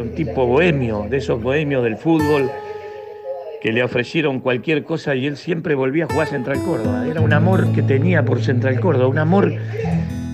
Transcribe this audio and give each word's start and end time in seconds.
Un 0.00 0.14
tipo 0.14 0.46
bohemio, 0.46 1.06
de 1.08 1.18
esos 1.18 1.42
bohemios 1.42 1.84
del 1.84 1.96
fútbol 1.96 2.50
que 3.60 3.72
le 3.72 3.82
ofrecieron 3.82 4.40
cualquier 4.40 4.84
cosa 4.84 5.14
y 5.14 5.26
él 5.26 5.36
siempre 5.36 5.74
volvía 5.74 6.04
a 6.04 6.08
jugar 6.08 6.28
Central 6.28 6.62
Córdoba. 6.64 7.06
Era 7.06 7.20
un 7.20 7.32
amor 7.32 7.72
que 7.72 7.82
tenía 7.82 8.24
por 8.24 8.42
Central 8.42 8.80
Córdoba, 8.80 9.08
un 9.08 9.18
amor 9.18 9.52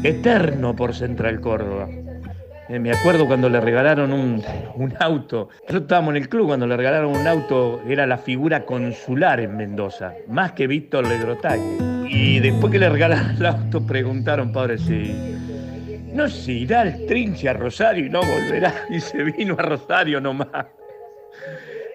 eterno 0.05 0.77
por 0.77 0.95
Central 0.95 1.41
Córdoba. 1.41 1.89
Eh, 2.69 2.79
me 2.79 2.91
acuerdo 2.91 3.27
cuando 3.27 3.49
le 3.49 3.61
regalaron 3.61 4.13
un, 4.13 4.43
auto. 5.01 5.49
Nosotros 5.53 5.83
estábamos 5.83 6.11
en 6.11 6.23
el 6.23 6.29
club 6.29 6.47
cuando 6.47 6.67
le 6.67 6.77
regalaron 6.77 7.17
un 7.17 7.27
auto, 7.27 7.81
era 7.89 8.07
la 8.07 8.19
figura 8.19 8.65
consular 8.65 9.41
en 9.41 9.57
Mendoza, 9.57 10.15
más 10.29 10.53
que 10.53 10.67
Víctor 10.67 11.07
Legrotaque. 11.07 11.79
Y 12.09 12.41
después 12.41 12.73
que 12.73 12.79
le 12.79 12.89
regalaron 12.89 13.37
el 13.37 13.47
auto, 13.47 13.87
preguntaron, 13.87 14.53
padre, 14.53 14.79
si 14.79 15.36
no 16.17 16.29
se 16.29 16.53
irá 16.53 16.83
el 16.83 17.07
trinche 17.07 17.49
a 17.49 17.53
Rosario 17.53 18.07
y 18.07 18.11
no 18.11 18.21
volverá. 18.21 18.73
Y 18.91 19.01
se 19.01 19.23
vino 19.23 19.55
a 19.59 19.63
Rosario 19.63 20.21
nomás. 20.21 20.67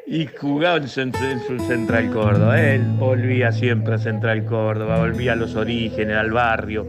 Y 0.05 0.27
jugaba 0.27 0.77
en 0.77 0.87
su, 0.87 1.59
Central 1.67 2.11
Córdoba. 2.11 2.61
Él 2.61 2.83
volvía 2.97 3.51
siempre 3.51 3.95
a 3.95 3.97
Central 3.97 4.45
Córdoba, 4.45 4.99
volvía 4.99 5.33
a 5.33 5.35
los 5.35 5.55
orígenes, 5.55 6.15
al 6.17 6.31
barrio. 6.31 6.87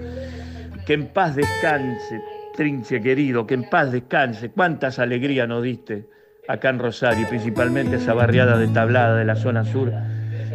Que 0.86 0.94
en 0.94 1.08
paz 1.08 1.36
descanse 1.36 2.20
Trinche 2.56 3.00
querido, 3.00 3.46
que 3.46 3.54
en 3.54 3.68
paz 3.68 3.92
descanse. 3.92 4.50
Cuántas 4.50 4.98
alegrías 4.98 5.48
nos 5.48 5.62
diste 5.62 6.06
acá 6.48 6.68
en 6.68 6.78
Rosario, 6.78 7.26
principalmente 7.28 7.96
esa 7.96 8.12
barriada 8.12 8.58
de 8.58 8.68
tablada 8.68 9.16
de 9.16 9.24
la 9.24 9.36
zona 9.36 9.64
sur 9.64 9.92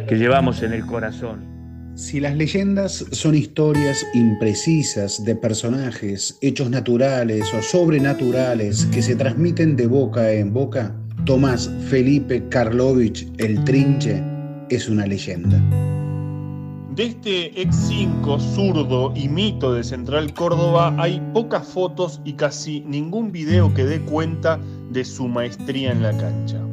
que 0.06 0.16
llevamos 0.16 0.62
en 0.62 0.74
el 0.74 0.86
corazón. 0.86 1.57
Si 1.98 2.20
las 2.20 2.36
leyendas 2.36 3.04
son 3.10 3.34
historias 3.34 4.06
imprecisas 4.14 5.24
de 5.24 5.34
personajes, 5.34 6.38
hechos 6.42 6.70
naturales 6.70 7.52
o 7.52 7.60
sobrenaturales 7.60 8.86
que 8.92 9.02
se 9.02 9.16
transmiten 9.16 9.74
de 9.74 9.88
boca 9.88 10.30
en 10.32 10.52
boca, 10.52 10.94
Tomás 11.26 11.68
Felipe 11.88 12.48
Karlovich 12.50 13.26
el 13.38 13.64
Trinche 13.64 14.22
es 14.70 14.88
una 14.88 15.06
leyenda. 15.06 15.60
De 16.94 17.06
este 17.06 17.60
ex 17.60 17.74
5 17.88 18.38
zurdo 18.38 19.12
y 19.16 19.28
mito 19.28 19.74
de 19.74 19.82
Central 19.82 20.32
Córdoba 20.34 20.94
hay 20.98 21.20
pocas 21.34 21.66
fotos 21.66 22.20
y 22.24 22.34
casi 22.34 22.78
ningún 22.82 23.32
video 23.32 23.74
que 23.74 23.84
dé 23.84 24.00
cuenta 24.02 24.60
de 24.92 25.04
su 25.04 25.26
maestría 25.26 25.90
en 25.90 26.04
la 26.04 26.16
cancha. 26.16 26.67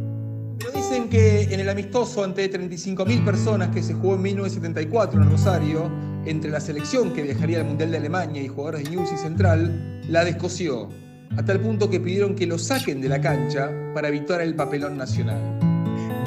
Dicen 0.88 1.10
que 1.10 1.42
en 1.52 1.60
el 1.60 1.68
amistoso 1.68 2.24
ante 2.24 2.48
35.000 2.48 3.26
personas 3.26 3.70
que 3.70 3.82
se 3.82 3.96
jugó 3.96 4.14
en 4.14 4.22
1974 4.22 5.20
en 5.20 5.32
Rosario, 5.32 5.92
entre 6.28 6.52
la 6.52 6.60
selección 6.60 7.12
que 7.12 7.24
viajaría 7.24 7.62
al 7.62 7.66
Mundial 7.66 7.90
de 7.90 7.98
Alemania 7.98 8.44
y 8.44 8.48
jugadores 8.48 8.84
de 8.84 8.92
News 8.92 9.10
y 9.12 9.18
Central, 9.18 10.04
la 10.08 10.24
descoció, 10.24 10.90
a 11.38 11.44
tal 11.44 11.60
punto 11.60 11.90
que 11.90 12.00
pidieron 12.00 12.36
que 12.36 12.46
lo 12.46 12.60
saquen 12.60 13.02
de 13.02 13.10
la 13.10 13.20
cancha 13.20 13.72
para 13.96 14.10
evitar 14.10 14.42
el 14.42 14.54
papelón 14.54 14.96
nacional. 14.96 15.42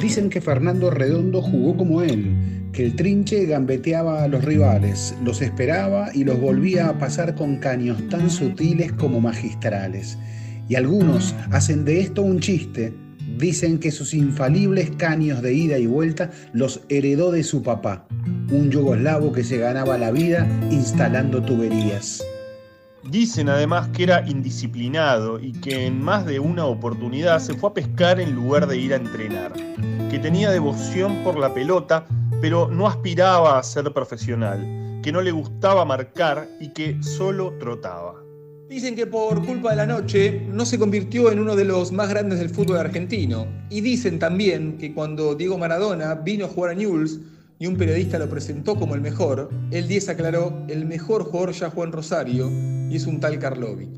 Dicen 0.01 0.29
que 0.29 0.41
Fernando 0.41 0.91
Redondo 0.91 1.41
jugó 1.41 1.77
como 1.77 2.01
él, 2.01 2.69
que 2.73 2.83
el 2.83 2.97
trinche 2.97 3.45
gambeteaba 3.45 4.23
a 4.23 4.27
los 4.27 4.43
rivales, 4.43 5.15
los 5.23 5.41
esperaba 5.41 6.09
y 6.13 6.25
los 6.25 6.37
volvía 6.37 6.89
a 6.89 6.99
pasar 6.99 7.33
con 7.33 7.59
caños 7.59 7.97
tan 8.09 8.29
sutiles 8.29 8.91
como 8.91 9.21
magistrales. 9.21 10.17
Y 10.67 10.75
algunos 10.75 11.33
hacen 11.49 11.85
de 11.85 12.01
esto 12.01 12.23
un 12.23 12.41
chiste, 12.41 12.93
dicen 13.37 13.79
que 13.79 13.91
sus 13.91 14.13
infalibles 14.13 14.91
caños 14.97 15.41
de 15.41 15.53
ida 15.53 15.77
y 15.77 15.87
vuelta 15.87 16.31
los 16.53 16.81
heredó 16.89 17.31
de 17.31 17.43
su 17.43 17.63
papá, 17.63 18.07
un 18.51 18.69
yugoslavo 18.71 19.31
que 19.31 19.43
se 19.43 19.57
ganaba 19.57 19.97
la 19.97 20.11
vida 20.11 20.47
instalando 20.71 21.41
tuberías. 21.41 22.23
Dicen 23.09 23.49
además 23.49 23.89
que 23.89 24.03
era 24.03 24.27
indisciplinado 24.27 25.39
y 25.39 25.53
que 25.53 25.85
en 25.85 26.01
más 26.01 26.25
de 26.25 26.39
una 26.39 26.65
oportunidad 26.65 27.39
se 27.39 27.53
fue 27.53 27.69
a 27.69 27.73
pescar 27.73 28.19
en 28.19 28.35
lugar 28.35 28.67
de 28.67 28.77
ir 28.77 28.93
a 28.93 28.97
entrenar, 28.97 29.53
que 30.11 30.19
tenía 30.19 30.51
devoción 30.51 31.23
por 31.23 31.39
la 31.39 31.53
pelota 31.53 32.05
pero 32.41 32.69
no 32.69 32.87
aspiraba 32.87 33.59
a 33.59 33.63
ser 33.63 33.91
profesional, 33.91 35.01
que 35.03 35.11
no 35.11 35.21
le 35.21 35.31
gustaba 35.31 35.83
marcar 35.85 36.47
y 36.59 36.69
que 36.69 37.01
solo 37.03 37.53
trotaba. 37.59 38.28
Dicen 38.69 38.95
que 38.95 39.07
por 39.07 39.43
culpa 39.47 39.71
de 39.71 39.77
la 39.77 39.87
noche 39.87 40.45
no 40.47 40.63
se 40.63 40.77
convirtió 40.77 41.31
en 41.31 41.39
uno 41.39 41.55
de 41.55 41.65
los 41.65 41.91
más 41.91 42.07
grandes 42.07 42.37
del 42.37 42.51
fútbol 42.51 42.77
argentino. 42.77 43.47
Y 43.71 43.81
dicen 43.81 44.19
también 44.19 44.77
que 44.77 44.93
cuando 44.93 45.33
Diego 45.33 45.57
Maradona 45.57 46.13
vino 46.13 46.45
a 46.45 46.49
jugar 46.49 46.69
a 46.69 46.75
Newell's 46.75 47.19
y 47.57 47.65
un 47.65 47.77
periodista 47.77 48.19
lo 48.19 48.29
presentó 48.29 48.75
como 48.75 48.93
el 48.93 49.01
mejor, 49.01 49.49
el 49.71 49.87
10 49.87 50.09
aclaró, 50.09 50.65
el 50.67 50.85
mejor 50.85 51.23
jugador 51.23 51.51
ya 51.53 51.71
jugó 51.71 51.83
en 51.83 51.91
Rosario 51.93 52.47
y 52.91 52.95
es 52.95 53.07
un 53.07 53.19
tal 53.19 53.39
Karlovic. 53.39 53.89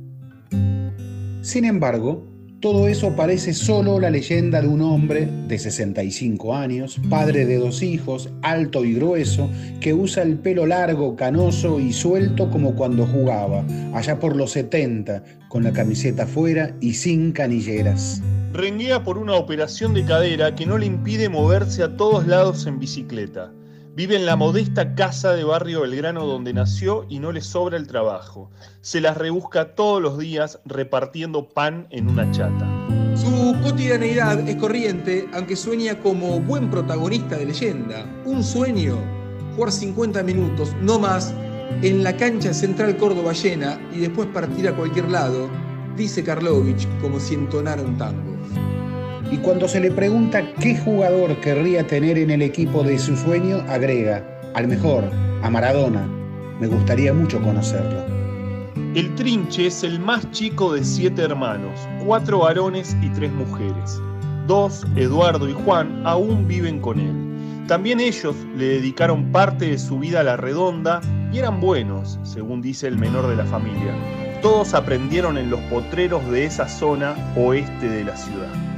Sin 1.41 1.65
embargo, 1.65 2.30
todo 2.61 2.87
eso 2.87 3.15
parece 3.15 3.53
solo 3.53 3.99
la 3.99 4.11
leyenda 4.11 4.61
de 4.61 4.67
un 4.67 4.81
hombre 4.81 5.27
de 5.47 5.57
65 5.57 6.55
años, 6.55 6.99
padre 7.09 7.47
de 7.47 7.57
dos 7.57 7.81
hijos, 7.81 8.29
alto 8.43 8.85
y 8.85 8.93
grueso, 8.93 9.49
que 9.79 9.95
usa 9.95 10.21
el 10.21 10.37
pelo 10.37 10.67
largo, 10.67 11.15
canoso 11.15 11.79
y 11.79 11.91
suelto 11.91 12.51
como 12.51 12.75
cuando 12.75 13.07
jugaba, 13.07 13.65
allá 13.95 14.19
por 14.19 14.35
los 14.35 14.51
70, 14.51 15.23
con 15.49 15.63
la 15.63 15.73
camiseta 15.73 16.27
fuera 16.27 16.75
y 16.79 16.93
sin 16.93 17.31
canilleras. 17.31 18.21
Renguea 18.53 19.03
por 19.03 19.17
una 19.17 19.33
operación 19.33 19.95
de 19.95 20.05
cadera 20.05 20.53
que 20.53 20.67
no 20.67 20.77
le 20.77 20.85
impide 20.85 21.29
moverse 21.29 21.81
a 21.81 21.97
todos 21.97 22.27
lados 22.27 22.67
en 22.67 22.77
bicicleta. 22.77 23.51
Vive 23.93 24.15
en 24.15 24.25
la 24.25 24.37
modesta 24.37 24.95
casa 24.95 25.33
de 25.33 25.43
barrio 25.43 25.81
Belgrano 25.81 26.25
donde 26.25 26.53
nació 26.53 27.05
y 27.09 27.19
no 27.19 27.33
le 27.33 27.41
sobra 27.41 27.75
el 27.75 27.87
trabajo. 27.87 28.49
Se 28.79 29.01
las 29.01 29.17
rebusca 29.17 29.75
todos 29.75 30.01
los 30.01 30.17
días 30.17 30.61
repartiendo 30.63 31.49
pan 31.49 31.87
en 31.89 32.09
una 32.09 32.31
chata. 32.31 32.65
Su 33.17 33.53
cotidianeidad 33.61 34.47
es 34.47 34.55
corriente, 34.55 35.27
aunque 35.33 35.57
sueña 35.57 35.99
como 35.99 36.39
buen 36.39 36.71
protagonista 36.71 37.35
de 37.35 37.47
leyenda. 37.47 38.05
Un 38.23 38.45
sueño, 38.45 38.95
jugar 39.57 39.73
50 39.73 40.23
minutos, 40.23 40.73
no 40.79 40.97
más, 40.97 41.33
en 41.81 42.01
la 42.01 42.15
cancha 42.15 42.53
central 42.53 42.95
Córdoba 42.95 43.33
llena 43.33 43.77
y 43.93 43.99
después 43.99 44.29
partir 44.29 44.69
a 44.69 44.75
cualquier 44.75 45.09
lado, 45.09 45.49
dice 45.97 46.23
Karlovich 46.23 46.87
como 47.01 47.19
si 47.19 47.33
entonara 47.33 47.81
un 47.81 47.97
tango. 47.97 48.40
Y 49.31 49.37
cuando 49.37 49.69
se 49.69 49.79
le 49.79 49.91
pregunta 49.91 50.43
qué 50.59 50.77
jugador 50.77 51.39
querría 51.39 51.87
tener 51.87 52.17
en 52.17 52.31
el 52.31 52.41
equipo 52.41 52.83
de 52.83 52.99
su 52.99 53.15
sueño, 53.15 53.63
agrega, 53.69 54.21
al 54.53 54.67
mejor, 54.67 55.05
a 55.41 55.49
Maradona. 55.49 56.05
Me 56.59 56.67
gustaría 56.67 57.13
mucho 57.13 57.41
conocerlo. 57.41 58.03
El 58.93 59.15
Trinche 59.15 59.67
es 59.67 59.83
el 59.83 60.01
más 60.01 60.29
chico 60.31 60.73
de 60.73 60.83
siete 60.83 61.21
hermanos, 61.21 61.79
cuatro 62.05 62.39
varones 62.39 62.93
y 63.01 63.07
tres 63.11 63.31
mujeres. 63.31 64.01
Dos, 64.47 64.85
Eduardo 64.97 65.47
y 65.47 65.53
Juan, 65.53 66.05
aún 66.05 66.45
viven 66.45 66.81
con 66.81 66.99
él. 66.99 67.67
También 67.69 68.01
ellos 68.01 68.35
le 68.57 68.65
dedicaron 68.65 69.31
parte 69.31 69.67
de 69.67 69.79
su 69.79 69.97
vida 69.97 70.19
a 70.19 70.23
la 70.23 70.35
redonda 70.35 70.99
y 71.31 71.37
eran 71.37 71.61
buenos, 71.61 72.19
según 72.23 72.61
dice 72.61 72.87
el 72.87 72.97
menor 72.97 73.27
de 73.27 73.37
la 73.37 73.45
familia. 73.45 73.95
Todos 74.41 74.73
aprendieron 74.73 75.37
en 75.37 75.49
los 75.49 75.61
potreros 75.61 76.29
de 76.29 76.43
esa 76.43 76.67
zona 76.67 77.15
oeste 77.37 77.87
de 77.87 78.03
la 78.03 78.17
ciudad. 78.17 78.70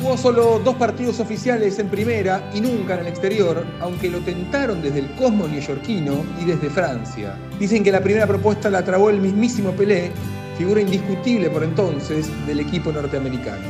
Hubo 0.00 0.16
solo 0.16 0.60
dos 0.60 0.76
partidos 0.76 1.18
oficiales 1.18 1.76
en 1.80 1.88
primera 1.88 2.48
y 2.54 2.60
nunca 2.60 2.94
en 2.94 3.00
el 3.00 3.06
exterior, 3.08 3.66
aunque 3.80 4.08
lo 4.08 4.20
tentaron 4.20 4.80
desde 4.80 5.00
el 5.00 5.10
Cosmo 5.16 5.48
neoyorquino 5.48 6.24
y 6.40 6.44
desde 6.44 6.70
Francia. 6.70 7.36
Dicen 7.58 7.82
que 7.82 7.90
la 7.90 8.00
primera 8.00 8.26
propuesta 8.26 8.70
la 8.70 8.84
trabó 8.84 9.10
el 9.10 9.20
mismísimo 9.20 9.72
Pelé, 9.72 10.12
figura 10.56 10.80
indiscutible 10.80 11.50
por 11.50 11.64
entonces 11.64 12.30
del 12.46 12.60
equipo 12.60 12.92
norteamericano. 12.92 13.66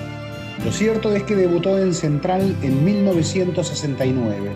Lo 0.62 0.71
cierto 0.71 1.15
es 1.15 1.22
que 1.22 1.34
debutó 1.34 1.78
en 1.78 1.94
Central 1.94 2.55
en 2.62 2.84
1969, 2.84 4.50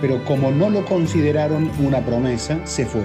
pero 0.00 0.24
como 0.24 0.50
no 0.50 0.70
lo 0.70 0.86
consideraron 0.86 1.70
una 1.84 2.00
promesa, 2.00 2.58
se 2.64 2.86
fue. 2.86 3.02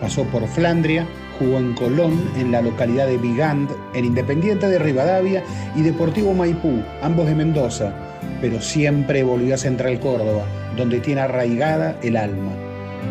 Pasó 0.00 0.24
por 0.24 0.44
Flandria, 0.48 1.06
Jugó 1.38 1.58
en 1.58 1.74
Colón, 1.74 2.30
en 2.36 2.52
la 2.52 2.62
localidad 2.62 3.06
de 3.06 3.18
Vigand, 3.18 3.68
en 3.94 4.04
Independiente 4.04 4.68
de 4.68 4.78
Rivadavia 4.78 5.42
y 5.74 5.82
Deportivo 5.82 6.32
Maipú, 6.32 6.82
ambos 7.02 7.26
de 7.26 7.34
Mendoza, 7.34 7.92
pero 8.40 8.60
siempre 8.60 9.22
volvió 9.22 9.54
a 9.54 9.58
Central 9.58 9.98
Córdoba, 10.00 10.44
donde 10.76 11.00
tiene 11.00 11.22
arraigada 11.22 11.96
el 12.02 12.16
alma. 12.16 12.52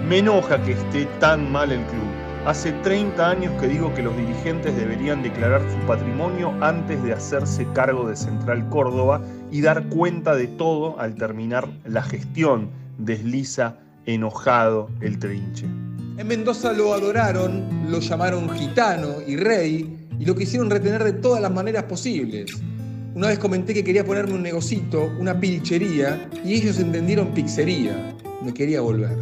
Me 0.08 0.20
enoja 0.20 0.62
que 0.64 0.74
esté 0.74 1.06
tan 1.20 1.52
mal 1.52 1.72
el 1.72 1.82
club. 1.82 2.04
Hace 2.46 2.74
30 2.74 3.30
años 3.30 3.62
que 3.62 3.68
digo 3.68 3.94
que 3.94 4.04
los 4.04 4.16
dirigentes 4.18 4.76
deberían 4.76 5.24
declarar 5.24 5.62
su 5.62 5.78
patrimonio 5.88 6.54
antes 6.62 7.02
de 7.04 7.14
hacerse 7.14 7.66
cargo 7.74 8.08
de 8.08 8.18
Central 8.18 8.68
Córdoba 8.70 9.22
y 9.50 9.62
dar 9.62 9.88
cuenta 9.88 10.36
de 10.36 10.48
todo 10.48 11.00
al 11.00 11.16
terminar 11.16 11.70
la 11.86 12.04
gestión, 12.04 12.70
desliza 12.98 13.78
enojado 14.06 14.90
el 15.02 15.20
trinche. 15.20 15.66
En 16.18 16.28
Mendoza 16.28 16.74
lo 16.74 16.94
adoraron, 16.94 17.90
lo 17.90 18.00
llamaron 18.00 18.50
gitano 18.50 19.16
y 19.26 19.36
rey 19.36 19.98
y 20.20 20.26
lo 20.26 20.36
quisieron 20.36 20.70
retener 20.70 21.04
de 21.04 21.14
todas 21.14 21.42
las 21.42 21.52
maneras 21.52 21.84
posibles. 21.84 22.54
Una 23.16 23.28
vez 23.28 23.40
comenté 23.40 23.74
que 23.74 23.84
quería 23.84 24.04
ponerme 24.04 24.34
un 24.34 24.42
negocito, 24.42 25.12
una 25.20 25.40
pilchería, 25.40 26.30
y 26.44 26.54
ellos 26.56 26.80
entendieron 26.80 27.34
pizzería. 27.34 28.16
Me 28.44 28.54
quería 28.54 28.82
volver. 28.82 29.18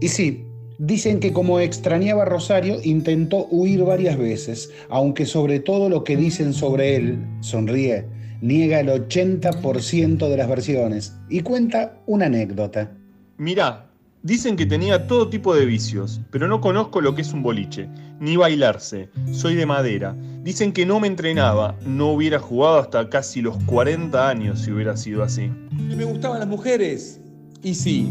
Y 0.00 0.08
sí, 0.08 0.46
dicen 0.78 1.20
que 1.20 1.32
como 1.32 1.60
extrañaba 1.60 2.24
Rosario, 2.24 2.78
intentó 2.82 3.46
huir 3.50 3.84
varias 3.84 4.16
veces, 4.16 4.70
aunque 4.88 5.26
sobre 5.26 5.60
todo 5.60 5.90
lo 5.90 6.02
que 6.04 6.16
dicen 6.16 6.54
sobre 6.54 6.96
él, 6.96 7.18
sonríe, 7.40 8.06
niega 8.40 8.80
el 8.80 8.88
80% 8.88 10.28
de 10.28 10.36
las 10.36 10.48
versiones 10.48 11.14
y 11.28 11.40
cuenta 11.40 12.00
una 12.06 12.26
anécdota. 12.26 12.90
Mirá, 13.36 13.89
dicen 14.22 14.56
que 14.56 14.66
tenía 14.66 15.06
todo 15.06 15.28
tipo 15.28 15.54
de 15.54 15.64
vicios, 15.64 16.20
pero 16.30 16.48
no 16.48 16.60
conozco 16.60 17.00
lo 17.00 17.14
que 17.14 17.22
es 17.22 17.32
un 17.32 17.42
boliche, 17.42 17.88
ni 18.18 18.36
bailarse, 18.36 19.08
soy 19.32 19.54
de 19.54 19.66
madera. 19.66 20.16
Dicen 20.42 20.72
que 20.72 20.86
no 20.86 21.00
me 21.00 21.06
entrenaba, 21.06 21.76
no 21.86 22.12
hubiera 22.12 22.38
jugado 22.38 22.78
hasta 22.78 23.08
casi 23.08 23.40
los 23.40 23.56
40 23.64 24.28
años 24.28 24.60
si 24.60 24.72
hubiera 24.72 24.96
sido 24.96 25.22
así. 25.22 25.50
Me 25.72 26.04
gustaban 26.04 26.38
las 26.38 26.48
mujeres. 26.48 27.20
Y 27.62 27.74
sí, 27.74 28.08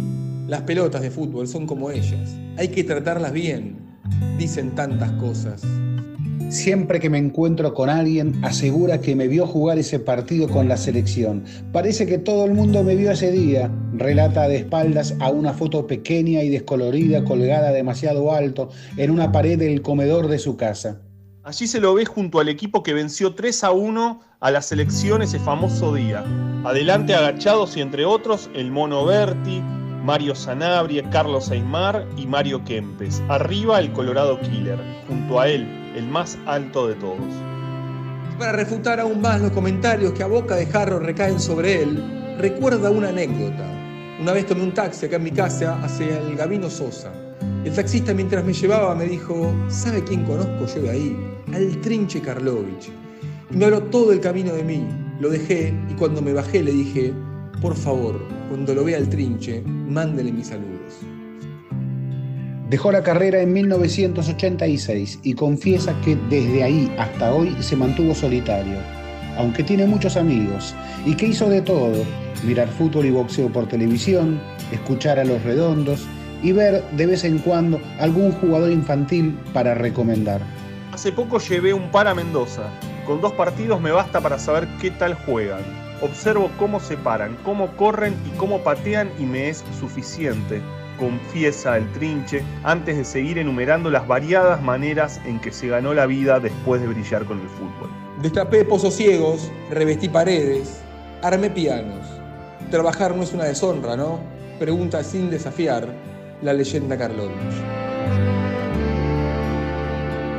las 0.47 0.61
pelotas 0.61 1.01
de 1.01 1.11
fútbol 1.11 1.47
son 1.47 1.65
como 1.65 1.91
ellas. 1.91 2.35
Hay 2.57 2.69
que 2.69 2.83
tratarlas 2.83 3.33
bien. 3.33 3.77
Dicen 4.37 4.75
tantas 4.75 5.11
cosas. 5.13 5.63
Siempre 6.47 6.99
que 6.99 7.11
me 7.11 7.19
encuentro 7.19 7.75
con 7.75 7.89
alguien, 7.89 8.43
asegura 8.43 8.99
que 8.99 9.15
me 9.15 9.27
vio 9.27 9.45
jugar 9.45 9.77
ese 9.77 9.99
partido 9.99 10.47
con 10.47 10.67
la 10.67 10.77
selección. 10.77 11.43
Parece 11.71 12.07
que 12.07 12.17
todo 12.17 12.45
el 12.45 12.53
mundo 12.53 12.83
me 12.83 12.95
vio 12.95 13.11
ese 13.11 13.31
día. 13.31 13.69
Relata 13.93 14.47
de 14.47 14.57
espaldas 14.57 15.13
a 15.19 15.29
una 15.29 15.53
foto 15.53 15.85
pequeña 15.85 16.41
y 16.41 16.49
descolorida 16.49 17.23
colgada 17.23 17.71
demasiado 17.71 18.33
alto 18.33 18.69
en 18.97 19.11
una 19.11 19.31
pared 19.31 19.59
del 19.59 19.83
comedor 19.83 20.27
de 20.27 20.39
su 20.39 20.57
casa. 20.57 21.01
Allí 21.43 21.67
se 21.67 21.79
lo 21.79 21.93
ve 21.93 22.05
junto 22.05 22.39
al 22.39 22.49
equipo 22.49 22.81
que 22.81 22.93
venció 22.93 23.35
3 23.35 23.63
a 23.65 23.71
1 23.71 24.19
a 24.39 24.51
la 24.51 24.61
selección 24.63 25.21
ese 25.21 25.39
famoso 25.39 25.93
día. 25.93 26.25
Adelante 26.63 27.13
agachados 27.13 27.77
y 27.77 27.81
entre 27.81 28.05
otros 28.05 28.49
el 28.55 28.71
Mono 28.71 29.05
Berti, 29.05 29.61
Mario 30.03 30.33
Sanabria, 30.33 31.07
Carlos 31.11 31.51
Aymar 31.51 32.07
y 32.17 32.25
Mario 32.25 32.63
Kempes. 32.63 33.21
Arriba 33.29 33.79
el 33.79 33.91
Colorado 33.91 34.39
Killer, 34.39 34.79
junto 35.07 35.39
a 35.39 35.47
él 35.47 35.78
el 35.95 36.07
más 36.07 36.37
alto 36.45 36.87
de 36.87 36.95
todos. 36.95 37.33
Para 38.37 38.53
refutar 38.53 38.99
aún 38.99 39.21
más 39.21 39.41
los 39.41 39.51
comentarios 39.51 40.13
que 40.13 40.23
a 40.23 40.27
boca 40.27 40.55
de 40.55 40.65
jarro 40.65 40.99
recaen 40.99 41.39
sobre 41.39 41.83
él, 41.83 42.35
recuerda 42.37 42.89
una 42.89 43.09
anécdota. 43.09 43.65
Una 44.21 44.33
vez 44.33 44.45
tomé 44.45 44.63
un 44.63 44.73
taxi 44.73 45.05
acá 45.05 45.17
en 45.17 45.23
mi 45.23 45.31
casa 45.31 45.77
hacia 45.83 46.19
el 46.19 46.35
Gabino 46.35 46.69
Sosa. 46.69 47.11
El 47.65 47.73
taxista 47.73 48.13
mientras 48.13 48.45
me 48.45 48.53
llevaba 48.53 48.95
me 48.95 49.05
dijo, 49.05 49.53
¿sabe 49.67 50.03
quién 50.03 50.23
conozco 50.23 50.65
yo 50.73 50.81
de 50.83 50.89
ahí? 50.89 51.17
Al 51.53 51.81
Trinche 51.81 52.21
Karlovich. 52.21 52.89
Y 53.51 53.57
me 53.57 53.65
habló 53.65 53.83
todo 53.83 54.13
el 54.13 54.21
camino 54.21 54.53
de 54.53 54.63
mí. 54.63 54.87
Lo 55.19 55.29
dejé 55.29 55.73
y 55.89 55.93
cuando 55.95 56.21
me 56.21 56.31
bajé 56.31 56.63
le 56.63 56.71
dije, 56.71 57.13
por 57.61 57.75
favor, 57.75 58.21
cuando 58.47 58.73
lo 58.73 58.85
vea 58.85 58.97
el 58.97 59.09
Trinche, 59.09 59.61
mándele 59.61 60.31
mis 60.31 60.47
saludos. 60.47 61.18
Dejó 62.69 62.91
la 62.91 63.01
carrera 63.01 63.41
en 63.41 63.51
1986 63.51 65.21
y 65.23 65.33
confiesa 65.33 65.99
que 66.05 66.15
desde 66.29 66.61
ahí 66.61 66.93
hasta 66.99 67.33
hoy 67.33 67.55
se 67.61 67.75
mantuvo 67.75 68.13
solitario, 68.13 68.77
aunque 69.39 69.63
tiene 69.63 69.87
muchos 69.87 70.15
amigos, 70.15 70.75
y 71.03 71.15
que 71.15 71.25
hizo 71.25 71.49
de 71.49 71.61
todo, 71.61 72.05
mirar 72.43 72.67
fútbol 72.67 73.07
y 73.07 73.09
boxeo 73.09 73.51
por 73.51 73.67
televisión, 73.67 74.39
escuchar 74.71 75.17
a 75.17 75.25
los 75.25 75.41
redondos 75.43 76.05
y 76.43 76.51
ver 76.51 76.83
de 76.91 77.07
vez 77.07 77.23
en 77.23 77.39
cuando 77.39 77.81
algún 77.97 78.33
jugador 78.33 78.71
infantil 78.71 79.35
para 79.51 79.73
recomendar. 79.73 80.39
Hace 80.93 81.11
poco 81.11 81.39
llevé 81.39 81.73
un 81.73 81.89
par 81.89 82.07
a 82.07 82.13
Mendoza. 82.13 82.69
Con 83.07 83.19
dos 83.19 83.33
partidos 83.33 83.81
me 83.81 83.91
basta 83.91 84.21
para 84.21 84.37
saber 84.37 84.67
qué 84.79 84.91
tal 84.91 85.15
juegan. 85.15 85.63
Observo 86.03 86.51
cómo 86.59 86.79
se 86.79 86.97
paran, 86.97 87.35
cómo 87.43 87.75
corren 87.77 88.13
y 88.27 88.37
cómo 88.37 88.59
patean 88.59 89.09
y 89.17 89.23
me 89.23 89.49
es 89.49 89.63
suficiente 89.79 90.61
confiesa 90.99 91.77
el 91.77 91.91
trinche 91.93 92.43
antes 92.63 92.97
de 92.97 93.05
seguir 93.05 93.37
enumerando 93.37 93.89
las 93.89 94.07
variadas 94.07 94.61
maneras 94.61 95.19
en 95.25 95.39
que 95.39 95.51
se 95.51 95.67
ganó 95.67 95.93
la 95.93 96.05
vida 96.05 96.39
después 96.39 96.81
de 96.81 96.87
brillar 96.87 97.25
con 97.25 97.39
el 97.39 97.47
fútbol. 97.47 97.89
Destapé 98.21 98.65
pozos 98.65 98.95
ciegos, 98.95 99.49
revestí 99.71 100.09
paredes, 100.09 100.81
armé 101.21 101.49
pianos. 101.49 102.05
Trabajar 102.69 103.15
no 103.15 103.23
es 103.23 103.33
una 103.33 103.45
deshonra, 103.45 103.95
¿no? 103.95 104.19
Pregunta 104.59 105.03
sin 105.03 105.29
desafiar 105.29 105.87
la 106.41 106.53
leyenda 106.53 106.97
Karlovich. 106.97 107.79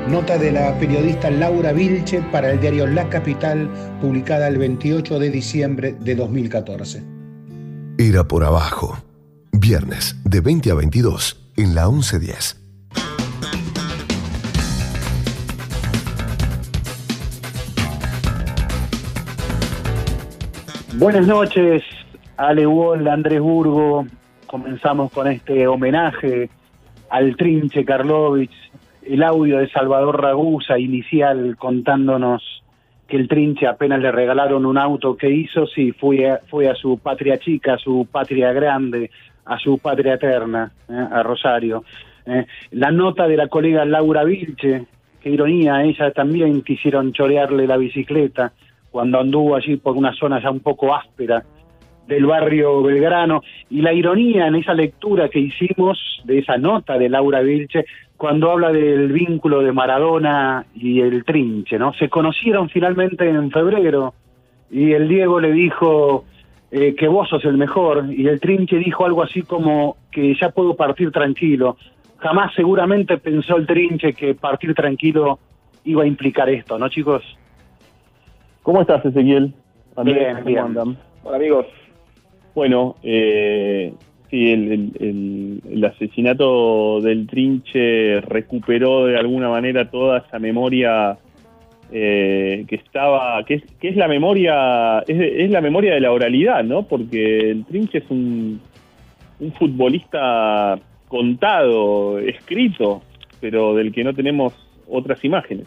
Nota 0.09 0.39
de 0.39 0.51
la 0.51 0.77
periodista 0.79 1.31
Laura 1.31 1.73
Vilche 1.73 2.21
para 2.33 2.51
el 2.51 2.61
diario 2.61 2.87
La 2.87 3.09
Capital, 3.09 3.71
publicada 4.01 4.49
el 4.49 4.59
28 4.59 5.19
de 5.19 5.31
diciembre 5.31 5.97
de 6.01 6.17
2014. 6.17 7.03
Era 7.97 8.27
por 8.27 8.45
abajo. 8.45 8.99
Viernes 9.53 10.17
de 10.25 10.41
20 10.41 10.71
a 10.71 10.75
22 10.75 11.53
en 11.57 11.75
la 11.75 11.89
1110. 11.89 12.57
Buenas 20.95 21.27
noches, 21.27 21.83
Ale 22.37 22.67
Wall, 22.67 23.09
Andrés 23.09 23.41
Burgo. 23.41 24.07
Comenzamos 24.47 25.11
con 25.13 25.29
este 25.29 25.67
homenaje 25.67 26.51
al 27.09 27.37
Trinche 27.37 27.85
Karlovich, 27.85 28.53
el 29.03 29.23
audio 29.23 29.59
de 29.59 29.69
Salvador 29.71 30.21
Ragusa 30.21 30.79
inicial 30.79 31.57
contándonos 31.59 32.63
que 33.09 33.17
el 33.17 33.29
Trinche 33.29 33.67
apenas 33.67 34.01
le 34.01 34.13
regalaron 34.13 34.65
un 34.65 34.79
auto 34.79 35.17
que 35.17 35.29
hizo, 35.29 35.67
sí, 35.67 35.93
fue 35.93 36.31
a, 36.31 36.41
fue 36.49 36.69
a 36.69 36.75
su 36.77 36.99
patria 36.99 37.39
chica, 37.39 37.75
a 37.75 37.79
su 37.79 38.07
patria 38.11 38.53
grande, 38.53 39.11
a 39.51 39.59
su 39.59 39.79
patria 39.79 40.15
eterna, 40.15 40.71
eh, 40.89 40.93
a 40.93 41.23
Rosario. 41.25 41.85
Eh. 42.25 42.47
La 42.71 42.93
nota 42.93 43.27
de 43.27 43.37
la 43.37 43.49
colega 43.49 43.85
Laura 43.85 44.23
Vilche, 44.23 44.87
qué 45.21 45.31
ironía, 45.31 45.83
ella 45.83 46.13
también 46.13 46.63
quisieron 46.63 47.13
chorearle 47.13 47.67
la 47.67 47.77
bicicleta 47.77 48.53
cuando 48.93 49.19
anduvo 49.19 49.57
allí 49.57 49.77
por 49.77 49.97
una 49.97 50.15
zona 50.15 50.41
ya 50.41 50.51
un 50.51 50.61
poco 50.61 50.95
áspera 50.95 51.43
del 52.07 52.27
barrio 52.27 52.83
Belgrano, 52.83 53.43
y 53.69 53.83
la 53.83 53.93
ironía 53.93 54.47
en 54.47 54.57
esa 54.57 54.75
lectura 54.75 55.29
que 55.29 55.39
hicimos 55.39 55.99
de 56.25 56.39
esa 56.39 56.57
nota 56.57 56.99
de 56.99 57.09
Laura 57.09 57.41
Vilche, 57.41 57.85
cuando 58.17 58.51
habla 58.51 58.73
del 58.73 59.13
vínculo 59.13 59.63
de 59.63 59.73
Maradona 59.73 60.67
y 60.75 61.01
el 61.01 61.25
Trinche, 61.25 61.79
¿no? 61.79 61.93
Se 61.95 62.09
conocieron 62.09 62.69
finalmente 62.69 63.29
en 63.29 63.51
febrero, 63.51 64.15
y 64.71 64.93
el 64.93 65.09
Diego 65.09 65.41
le 65.41 65.53
dijo, 65.53 66.25
eh, 66.71 66.95
que 66.95 67.09
vos 67.09 67.29
sos 67.29 67.45
el 67.45 67.57
mejor, 67.57 68.07
y 68.11 68.27
el 68.29 68.41
Trinche 68.41 68.77
dijo 68.77 69.05
algo 69.05 69.23
así 69.23 69.43
como 69.43 69.97
que 70.11 70.35
ya 70.41 70.51
puedo 70.51 70.75
partir 70.75 71.11
tranquilo. 71.11 71.77
Jamás 72.19 72.53
seguramente 72.55 73.19
pensó 73.19 73.57
el 73.57 73.67
Trinche 73.67 74.13
que 74.13 74.35
partir 74.35 74.75
tranquilo 74.75 75.39
iba 75.85 76.05
a 76.05 76.07
implicar 76.07 76.49
esto, 76.49 76.79
¿no, 76.79 76.89
chicos? 76.89 77.23
¿Cómo 78.63 78.83
estás, 78.83 79.05
Ezequiel? 79.05 79.53
bien, 80.05 80.45
bien. 80.45 80.77
Hola, 81.25 81.37
amigos. 81.37 81.67
Bueno, 82.55 82.97
eh, 83.03 83.93
sí, 84.31 84.53
el, 84.53 85.61
el, 85.69 85.85
asesinato 85.85 87.01
del 87.01 87.27
Trinche 87.27 88.21
recuperó 88.21 89.07
de 89.07 89.19
alguna 89.19 89.49
manera 89.49 89.91
toda 89.91 90.19
esa 90.19 90.39
memoria 90.39 91.19
eh, 91.93 92.65
que 92.69 92.77
estaba, 92.77 93.45
que 93.45 93.55
es, 93.55 93.63
que 93.81 93.89
es 93.89 93.97
la 93.97 94.07
memoria, 94.07 95.01
es, 95.01 95.51
la 95.51 95.61
memoria 95.61 95.95
de 95.95 96.01
la 96.01 96.13
oralidad, 96.13 96.63
¿no? 96.63 96.85
Porque 96.85 97.51
el 97.51 97.65
Trinche 97.65 97.99
es 97.99 98.11
un, 98.11 98.61
futbolista 99.59 100.79
contado, 101.09 102.19
escrito, 102.19 103.03
pero 103.41 103.75
del 103.75 103.91
que 103.91 104.05
no 104.05 104.15
tenemos 104.15 104.53
otras 104.89 105.25
imágenes. 105.25 105.67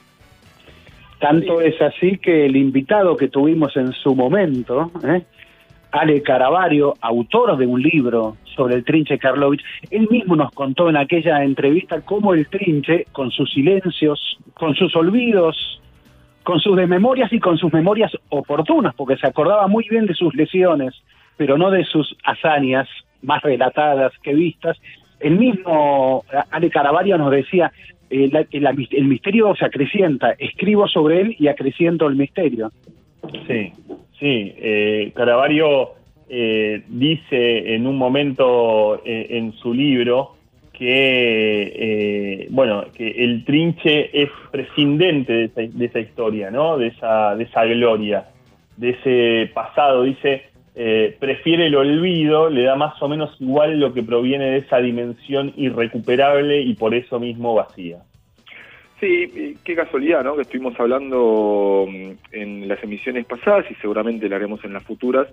Tanto 1.20 1.60
es 1.60 1.82
así 1.82 2.18
que 2.18 2.46
el 2.46 2.56
invitado 2.56 3.18
que 3.18 3.30
tuvimos 3.30 3.76
en 3.76 3.92
su 3.94 4.16
momento, 4.16 4.92
¿eh? 5.04 5.24
Ale 5.92 6.22
Caravario, 6.24 6.96
autor 7.02 7.58
de 7.58 7.68
un 7.68 7.82
libro 7.82 8.38
sobre 8.56 8.76
el 8.76 8.84
Trinche 8.84 9.20
Karlovich, 9.20 9.62
él 9.92 10.08
mismo 10.10 10.36
nos 10.36 10.52
contó 10.52 10.90
en 10.90 10.98
aquella 10.98 11.44
entrevista 11.44 12.02
cómo 12.02 12.34
el 12.34 12.48
Trinche, 12.48 13.06
con 13.12 13.30
sus 13.30 13.52
silencios, 13.52 14.40
con 14.54 14.74
sus 14.76 14.96
olvidos, 14.96 15.82
con 16.44 16.60
sus 16.60 16.76
memorias 16.76 17.32
y 17.32 17.40
con 17.40 17.58
sus 17.58 17.72
memorias 17.72 18.12
oportunas, 18.30 18.94
porque 18.96 19.18
se 19.18 19.28
acordaba 19.28 19.68
muy 19.68 19.86
bien 19.90 20.06
de 20.06 20.14
sus 20.14 20.34
lesiones, 20.36 20.94
pero 21.38 21.58
no 21.58 21.72
de 21.72 21.84
sus 21.86 22.16
hazañas 22.24 22.88
más 23.22 23.42
relatadas 23.42 24.12
que 24.22 24.34
vistas. 24.34 24.78
El 25.20 25.38
mismo 25.38 26.26
Ale 26.52 26.70
Caravario 26.70 27.18
nos 27.18 27.32
decía, 27.32 27.72
eh, 28.10 28.30
el, 28.52 29.08
misterio 29.08 29.56
se 29.56 29.66
acrecienta, 29.66 30.32
escribo 30.38 30.88
sobre 30.88 31.22
él 31.22 31.36
y 31.40 31.48
acreciento 31.48 32.08
el 32.08 32.16
misterio. 32.16 32.72
Sí, 33.48 33.72
sí, 34.20 34.54
eh, 34.58 35.12
Caravario 35.16 35.92
eh, 36.30 36.84
dice 36.88 37.76
en 37.76 37.86
un 37.86 37.98
momento 37.98 39.02
eh, 39.06 39.28
en 39.32 39.54
su 39.54 39.74
libro 39.74 40.36
que 40.74 41.72
eh, 41.76 42.48
bueno 42.50 42.86
que 42.94 43.10
el 43.24 43.46
trinche 43.46 44.10
es 44.22 44.30
prescindente 44.52 45.50
de 45.50 45.86
esa, 45.86 46.00
historia 46.00 46.50
no 46.52 46.78
de 46.78 46.88
esa 46.88 47.36
de 47.36 47.44
esa 47.44 47.64
gloria 47.66 48.26
de 48.78 48.90
ese 48.90 49.52
pasado. 49.54 50.04
Dice 50.04 50.44
eh, 50.76 51.16
prefiere 51.20 51.68
el 51.68 51.76
olvido 51.76 52.50
le 52.50 52.64
da 52.64 52.76
más 52.76 53.00
o 53.02 53.08
menos 53.08 53.36
igual 53.40 53.80
lo 53.80 53.94
que 53.94 54.02
proviene 54.02 54.46
de 54.46 54.58
esa 54.58 54.80
dimensión 54.80 55.54
irrecuperable 55.56 56.62
y 56.62 56.74
por 56.74 56.96
eso 56.96 57.20
mismo 57.20 57.54
vacía 57.54 58.00
Sí, 59.04 59.58
qué 59.66 59.76
casualidad, 59.76 60.24
¿no? 60.24 60.38
Que 60.38 60.44
estuvimos 60.44 60.80
hablando 60.80 61.86
mm, 61.90 62.12
en 62.32 62.68
las 62.70 62.82
emisiones 62.82 63.26
pasadas 63.26 63.66
y 63.70 63.76
seguramente 63.76 64.30
lo 64.30 64.36
haremos 64.38 64.64
en 64.64 64.72
las 64.72 64.84
futuras 64.84 65.28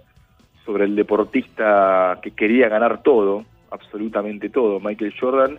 sobre 0.65 0.87
el 0.87 0.97
deportista 0.97 2.19
que 2.21 2.33
quería 2.33 2.69
ganar 2.69 3.05
todo, 3.05 3.45
absolutamente 3.71 4.51
todo, 4.51 4.81
Michael 4.81 5.15
Jordan, 5.19 5.59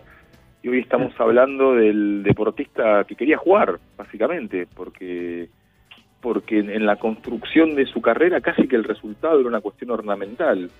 y 0.62 0.68
hoy 0.68 0.78
estamos 0.78 1.12
hablando 1.18 1.74
del 1.74 2.22
deportista 2.22 3.04
que 3.04 3.16
quería 3.16 3.36
jugar, 3.36 3.78
básicamente, 3.96 4.66
porque 4.74 5.48
porque 6.20 6.60
en 6.60 6.86
la 6.86 6.96
construcción 6.96 7.74
de 7.74 7.84
su 7.84 8.00
carrera 8.00 8.40
casi 8.40 8.68
que 8.68 8.76
el 8.76 8.84
resultado 8.84 9.40
era 9.40 9.48
una 9.48 9.60
cuestión 9.60 9.90
ornamental. 9.90 10.70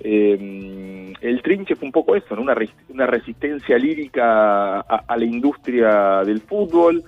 Eh, 0.00 1.14
el 1.22 1.42
trinche 1.42 1.74
fue 1.74 1.86
un 1.86 1.92
poco 1.92 2.14
eso, 2.14 2.34
una, 2.34 2.54
una 2.90 3.06
resistencia 3.06 3.78
lírica 3.78 4.80
a, 4.80 5.16
la 5.16 5.24
industria 5.24 6.22
del 6.24 6.42
fútbol, 6.42 7.02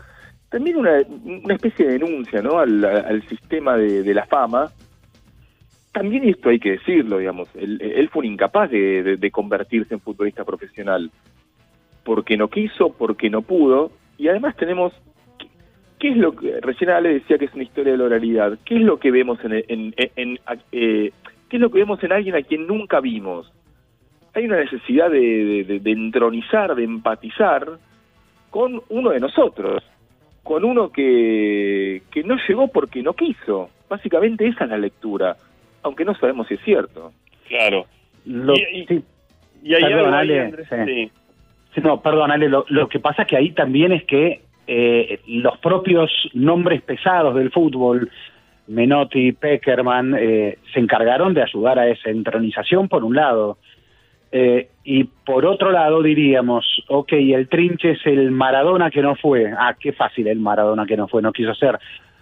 también 0.48 0.78
una, 0.78 0.98
especie 1.50 1.86
de 1.86 1.92
denuncia 1.98 2.40
¿no? 2.40 2.58
al, 2.58 3.22
sistema 3.28 3.76
de, 3.76 4.14
la 4.14 4.24
fama. 4.24 4.70
También 5.98 6.28
esto 6.28 6.50
hay 6.50 6.60
que 6.60 6.70
decirlo, 6.70 7.18
digamos, 7.18 7.48
él, 7.56 8.08
fue 8.12 8.20
un 8.20 8.32
incapaz 8.32 8.70
de, 8.70 9.30
convertirse 9.32 9.94
en 9.94 10.00
futbolista 10.00 10.44
profesional, 10.44 11.10
porque 12.04 12.36
no 12.36 12.46
quiso, 12.46 12.94
porque 12.96 13.28
no 13.28 13.42
pudo, 13.42 13.90
y 14.16 14.28
además 14.28 14.54
tenemos 14.56 14.92
¿Qué 15.98 16.10
es 16.10 16.16
lo 16.16 16.36
que, 16.36 16.60
recién 16.60 16.90
Ale 16.90 17.14
decía 17.14 17.36
que 17.36 17.46
es 17.46 17.54
una 17.54 17.64
historia 17.64 17.90
de 17.90 17.98
la 17.98 18.04
oralidad, 18.04 18.60
¿qué 18.64 18.76
es 18.76 18.82
lo 18.82 19.00
que 19.00 19.10
vemos 19.10 19.40
en, 19.42 19.92
en, 19.96 20.38
eh, 20.70 21.10
¿Qué 21.48 21.56
es 21.56 21.60
lo 21.60 21.68
que 21.68 21.80
vemos 21.80 22.00
en 22.04 22.12
alguien 22.12 22.36
a 22.36 22.42
quien 22.42 22.68
nunca 22.68 23.00
vimos? 23.00 23.52
Hay 24.34 24.44
una 24.44 24.58
necesidad 24.58 25.10
de, 25.10 25.80
entronizar, 25.84 26.76
de 26.76 26.84
empatizar 26.84 27.66
con 28.50 28.80
uno 28.88 29.10
de 29.10 29.18
nosotros, 29.18 29.82
con 30.44 30.64
uno 30.64 30.92
que, 30.92 32.02
que 32.12 32.22
no 32.22 32.36
llegó 32.46 32.68
porque 32.68 33.02
no 33.02 33.14
quiso. 33.14 33.70
Básicamente 33.88 34.46
esa 34.46 34.62
es 34.62 34.70
la 34.70 34.78
lectura, 34.78 35.36
aunque 35.88 36.04
no 36.04 36.14
sabemos 36.14 36.46
si 36.46 36.54
es 36.54 36.60
cierto. 36.62 37.12
Claro. 37.48 37.86
y, 38.24 38.86
sí. 38.86 39.04
perdón, 39.62 40.14
Ale, 40.14 40.52
no, 41.82 42.00
perdón, 42.00 42.30
Ale, 42.30 42.48
lo, 42.48 42.64
lo, 42.68 42.88
que 42.88 43.00
pasa 43.00 43.22
es 43.22 43.28
que 43.28 43.36
ahí 43.36 43.52
también 43.52 43.92
es 43.92 44.04
que 44.04 44.42
eh, 44.66 45.20
los 45.26 45.56
propios 45.58 46.10
nombres 46.34 46.82
pesados 46.82 47.34
del 47.34 47.50
fútbol, 47.50 48.10
Menotti, 48.66 49.32
Peckerman, 49.32 50.14
eh, 50.18 50.58
se 50.72 50.80
encargaron 50.80 51.32
de 51.32 51.42
ayudar 51.42 51.78
a 51.78 51.88
esa 51.88 52.10
entronización 52.10 52.88
por 52.88 53.02
un 53.02 53.16
lado. 53.16 53.58
Eh, 54.30 54.68
y 54.84 55.04
por 55.04 55.46
otro 55.46 55.70
lado 55.70 56.02
diríamos, 56.02 56.84
ok, 56.88 57.12
el 57.12 57.48
trinche 57.48 57.92
es 57.92 58.06
el 58.06 58.30
Maradona 58.30 58.90
que 58.90 59.00
no 59.00 59.16
fue. 59.16 59.50
Ah, 59.50 59.74
qué 59.78 59.92
fácil 59.92 60.28
el 60.28 60.38
Maradona 60.38 60.84
que 60.84 60.98
no 60.98 61.08
fue, 61.08 61.22
no 61.22 61.32
quiso 61.32 61.54
ser. 61.54 61.78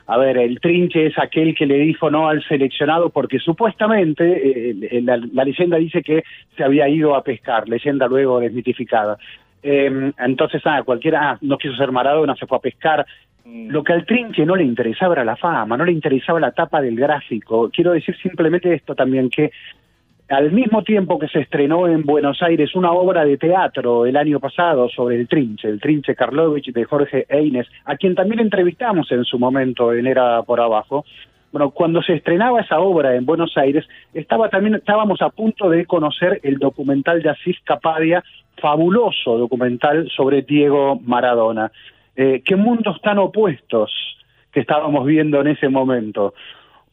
A 0.06 0.16
ver, 0.18 0.38
el 0.38 0.60
trinche 0.60 1.06
es 1.06 1.18
aquel 1.18 1.54
que 1.54 1.66
le 1.66 1.78
dijo 1.78 2.10
no 2.10 2.28
al 2.28 2.42
seleccionado 2.44 3.10
porque 3.10 3.40
supuestamente 3.40 4.70
eh, 4.70 5.02
la, 5.02 5.16
la, 5.16 5.44
leyenda 5.44 5.78
dice 5.78 6.02
que 6.02 6.22
se 6.56 6.62
había 6.62 6.88
ido 6.88 7.16
a 7.16 7.24
pescar, 7.24 7.68
leyenda 7.68 8.06
luego 8.06 8.38
desmitificada. 8.38 9.18
entonces, 9.62 10.62
ah, 10.64 10.82
cualquiera 10.84 11.32
ah, 11.32 11.38
no 11.40 11.58
quiso 11.58 11.74
ser 11.74 11.90
Maradona, 11.90 12.36
se 12.36 12.46
fue 12.46 12.58
a 12.58 12.60
pescar. 12.60 13.04
Mm. 13.44 13.70
Lo 13.70 13.82
que 13.82 13.92
al 13.92 14.06
Trinche 14.06 14.46
no 14.46 14.54
le 14.54 14.64
interesaba 14.64 15.14
era 15.14 15.24
la 15.24 15.36
fama, 15.36 15.76
no 15.76 15.84
le 15.84 15.92
interesaba 15.92 16.38
la 16.38 16.52
tapa 16.52 16.80
del 16.80 16.96
gráfico. 16.96 17.70
Quiero 17.72 17.92
decir 17.92 18.16
simplemente 18.22 18.72
esto 18.72 18.94
también, 18.94 19.28
que 19.28 19.50
al 20.28 20.50
mismo 20.50 20.82
tiempo 20.82 21.18
que 21.18 21.28
se 21.28 21.40
estrenó 21.40 21.86
en 21.86 22.02
Buenos 22.02 22.42
Aires 22.42 22.74
una 22.74 22.92
obra 22.92 23.24
de 23.24 23.36
teatro 23.36 24.06
el 24.06 24.16
año 24.16 24.40
pasado 24.40 24.88
sobre 24.88 25.16
el 25.16 25.28
Trinche, 25.28 25.68
el 25.68 25.80
Trinche 25.80 26.16
Karlovich 26.16 26.72
de 26.72 26.84
Jorge 26.84 27.26
Eines, 27.28 27.66
a 27.84 27.96
quien 27.96 28.14
también 28.14 28.40
entrevistamos 28.40 29.10
en 29.12 29.24
su 29.24 29.38
momento 29.38 29.92
en 29.92 30.06
Era 30.06 30.42
por 30.42 30.60
Abajo, 30.60 31.04
bueno, 31.52 31.70
cuando 31.70 32.02
se 32.02 32.14
estrenaba 32.14 32.60
esa 32.60 32.80
obra 32.80 33.14
en 33.14 33.24
Buenos 33.24 33.56
Aires, 33.56 33.86
estaba 34.12 34.50
también, 34.50 34.74
estábamos 34.74 35.22
a 35.22 35.30
punto 35.30 35.70
de 35.70 35.86
conocer 35.86 36.40
el 36.42 36.58
documental 36.58 37.22
de 37.22 37.30
Asís 37.30 37.56
Capadia, 37.64 38.22
fabuloso 38.60 39.38
documental 39.38 40.10
sobre 40.14 40.42
Diego 40.42 41.00
Maradona. 41.02 41.70
Eh, 42.14 42.42
qué 42.44 42.56
mundos 42.56 43.00
tan 43.00 43.18
opuestos 43.18 43.90
que 44.52 44.60
estábamos 44.60 45.06
viendo 45.06 45.40
en 45.40 45.46
ese 45.46 45.68
momento. 45.68 46.34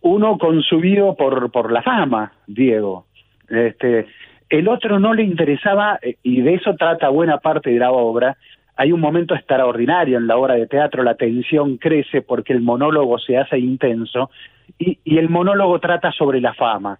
Uno 0.01 0.37
consumido 0.37 1.15
por, 1.15 1.51
por 1.51 1.71
la 1.71 1.81
fama, 1.81 2.31
Diego. 2.47 3.05
Este, 3.55 4.07
el 4.49 4.67
otro 4.67 4.99
no 4.99 5.13
le 5.13 5.23
interesaba, 5.23 5.99
eh, 6.01 6.15
y 6.23 6.41
de 6.41 6.55
eso 6.55 6.75
trata 6.75 7.09
buena 7.09 7.37
parte 7.37 7.71
de 7.71 7.79
la 7.79 7.91
obra, 7.91 8.37
hay 8.75 8.91
un 8.91 8.99
momento 8.99 9.35
extraordinario 9.35 10.17
en 10.17 10.27
la 10.27 10.37
obra 10.37 10.55
de 10.55 10.67
teatro, 10.67 11.03
la 11.03 11.15
tensión 11.15 11.77
crece 11.77 12.21
porque 12.21 12.53
el 12.53 12.61
monólogo 12.61 13.19
se 13.19 13.37
hace 13.37 13.59
intenso 13.59 14.31
y, 14.79 14.97
el 15.05 15.29
monólogo 15.29 15.79
trata 15.79 16.11
sobre 16.11 16.41
la 16.41 16.53
fama. 16.53 16.99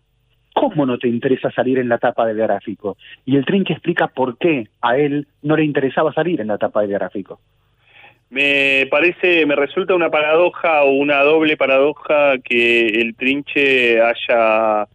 ¿Cómo 0.54 0.86
no 0.86 1.00
te 1.00 1.08
interesa 1.08 1.50
salir 1.50 1.80
en 1.80 1.90
la 1.90 1.98
tapa 1.98 2.28
del 2.28 2.38
gráfico? 2.38 2.96
Y 3.26 3.38
el 3.38 3.46
Trinque 3.46 3.74
explica 3.74 4.08
por 4.08 4.38
qué 4.38 4.68
a 4.82 4.98
él 4.98 5.28
no 5.42 5.58
le 5.58 5.64
interesaba 5.64 6.14
salir 6.14 6.42
en 6.42 6.48
la 6.48 6.60
tapa 6.60 6.82
del 6.82 6.92
gráfico 6.92 7.40
me 8.34 8.88
parece, 8.90 9.46
me 9.46 9.56
resulta 9.56 9.94
una 9.94 10.10
paradoja 10.10 10.84
o 10.84 10.92
una 10.94 11.22
doble 11.22 11.56
paradoja 11.56 12.40
que 12.44 12.88
el 12.88 13.16
trinche 13.16 14.02
haya 14.02 14.88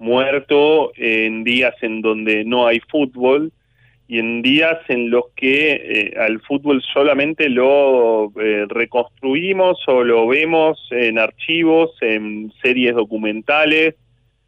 muerto 0.00 0.92
en 0.96 1.44
días 1.44 1.74
en 1.82 2.00
donde 2.00 2.44
no 2.44 2.66
hay 2.66 2.80
fútbol 2.80 3.52
y 4.08 4.18
en 4.18 4.42
días 4.42 4.78
en 4.88 5.10
los 5.10 5.26
que 5.36 5.72
eh, 5.72 6.14
al 6.18 6.40
fútbol 6.40 6.82
solamente 6.82 7.48
lo 7.48 8.32
eh, 8.40 8.64
reconstruimos 8.68 9.78
o 9.86 10.02
lo 10.02 10.26
vemos 10.26 10.84
en 10.90 11.18
archivos, 11.18 11.92
en 12.00 12.52
series 12.60 12.96
documentales, 12.96 13.94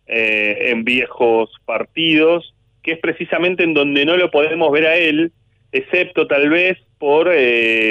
eh, 0.08 0.70
en 0.70 0.82
viejos 0.84 1.50
partidos, 1.64 2.54
que 2.82 2.92
es 2.92 2.98
precisamente 2.98 3.62
en 3.62 3.74
donde 3.74 4.04
no 4.04 4.16
lo 4.16 4.32
podemos 4.32 4.72
ver 4.72 4.86
a 4.86 4.96
él, 4.96 5.30
excepto 5.70 6.26
tal 6.26 6.48
vez 6.48 6.78
por 6.98 7.30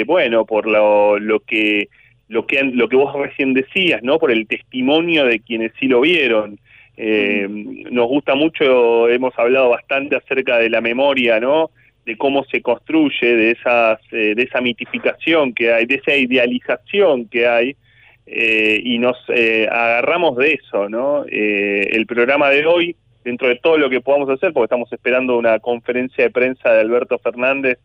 bueno 0.06 0.44
por 0.46 0.66
lo, 0.66 1.18
lo 1.18 1.40
que 1.40 1.88
lo 2.28 2.46
que 2.46 2.62
lo 2.64 2.88
que 2.88 2.96
vos 2.96 3.14
recién 3.14 3.54
decías 3.54 4.02
no 4.02 4.18
por 4.18 4.30
el 4.30 4.46
testimonio 4.46 5.26
de 5.26 5.40
quienes 5.40 5.72
sí 5.78 5.86
lo 5.86 6.00
vieron 6.00 6.58
eh, 6.96 7.46
nos 7.48 8.06
gusta 8.06 8.34
mucho 8.34 9.08
hemos 9.08 9.36
hablado 9.38 9.70
bastante 9.70 10.16
acerca 10.16 10.58
de 10.58 10.70
la 10.70 10.80
memoria 10.80 11.40
no 11.40 11.70
de 12.04 12.16
cómo 12.16 12.44
se 12.44 12.60
construye 12.60 13.36
de 13.36 13.50
esas 13.52 14.00
eh, 14.12 14.34
de 14.34 14.42
esa 14.42 14.60
mitificación 14.60 15.54
que 15.54 15.72
hay 15.72 15.86
de 15.86 15.96
esa 15.96 16.14
idealización 16.14 17.26
que 17.28 17.46
hay 17.46 17.76
y 18.24 18.98
nos 18.98 19.16
agarramos 19.28 20.36
de 20.36 20.52
eso 20.52 20.88
no 20.88 21.24
el 21.26 22.06
programa 22.06 22.50
de 22.50 22.64
hoy 22.64 22.96
dentro 23.24 23.48
de 23.48 23.56
todo 23.56 23.76
lo 23.78 23.90
que 23.90 24.00
podamos 24.00 24.28
hacer 24.30 24.52
porque 24.52 24.66
estamos 24.66 24.92
esperando 24.92 25.36
una 25.36 25.58
conferencia 25.58 26.24
de 26.24 26.30
prensa 26.30 26.72
de 26.72 26.80
Alberto 26.80 27.18
Fernández 27.18 27.78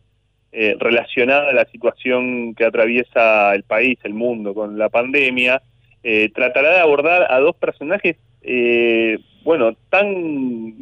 eh, 0.50 0.76
relacionada 0.80 1.50
a 1.50 1.52
la 1.52 1.66
situación 1.66 2.54
que 2.54 2.64
atraviesa 2.64 3.54
el 3.54 3.64
país, 3.64 3.98
el 4.02 4.14
mundo 4.14 4.54
con 4.54 4.78
la 4.78 4.88
pandemia, 4.88 5.60
eh, 6.02 6.30
tratará 6.34 6.72
de 6.72 6.80
abordar 6.80 7.30
a 7.30 7.38
dos 7.38 7.54
personajes, 7.54 8.16
eh, 8.42 9.18
bueno, 9.44 9.72
tan 9.90 10.78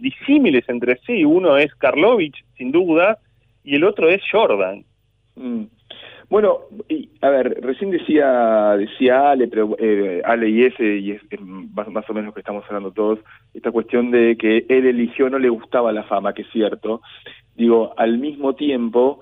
disímiles 0.00 0.68
entre 0.68 0.98
sí. 1.06 1.24
Uno 1.24 1.56
es 1.56 1.74
Karlovich, 1.76 2.44
sin 2.56 2.72
duda, 2.72 3.18
y 3.62 3.76
el 3.76 3.84
otro 3.84 4.08
es 4.08 4.20
Jordan. 4.30 4.84
Mm. 5.36 5.64
Bueno, 6.28 6.60
a 7.22 7.28
ver, 7.28 7.58
recién 7.60 7.90
decía 7.90 8.76
decía 8.76 9.30
Ale, 9.30 9.48
pero 9.48 9.76
Ale 10.24 10.48
y 10.48 10.62
ese, 10.62 10.96
y 10.98 11.10
es, 11.12 11.22
más, 11.40 11.88
más, 11.88 12.08
o 12.08 12.14
menos 12.14 12.28
lo 12.28 12.34
que 12.34 12.40
estamos 12.40 12.64
hablando 12.68 12.92
todos, 12.92 13.18
esta 13.52 13.72
cuestión 13.72 14.12
de 14.12 14.36
que 14.36 14.64
él 14.68 14.86
eligió, 14.86 15.28
no 15.28 15.40
le 15.40 15.48
gustaba 15.48 15.92
la 15.92 16.04
fama, 16.04 16.32
que 16.32 16.42
es 16.42 16.50
cierto, 16.52 17.02
Digo, 17.60 17.92
al 17.98 18.16
mismo 18.16 18.54
tiempo, 18.54 19.20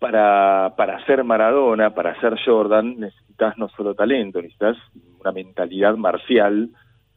para, 0.00 0.74
para 0.76 1.06
ser 1.06 1.22
Maradona, 1.22 1.94
para 1.94 2.18
ser 2.20 2.36
Jordan, 2.44 2.98
necesitas 2.98 3.56
no 3.58 3.68
solo 3.68 3.94
talento, 3.94 4.42
necesitas 4.42 4.76
una 5.20 5.30
mentalidad 5.30 5.96
marcial 5.96 6.70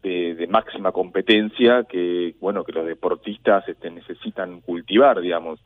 de, 0.03 0.47
máxima 0.49 0.91
competencia 0.91 1.85
que, 1.85 2.35
bueno, 2.39 2.63
que 2.63 2.73
los 2.73 2.85
deportistas 2.85 3.67
este, 3.67 3.89
necesitan 3.89 4.61
cultivar, 4.61 5.21
digamos. 5.21 5.59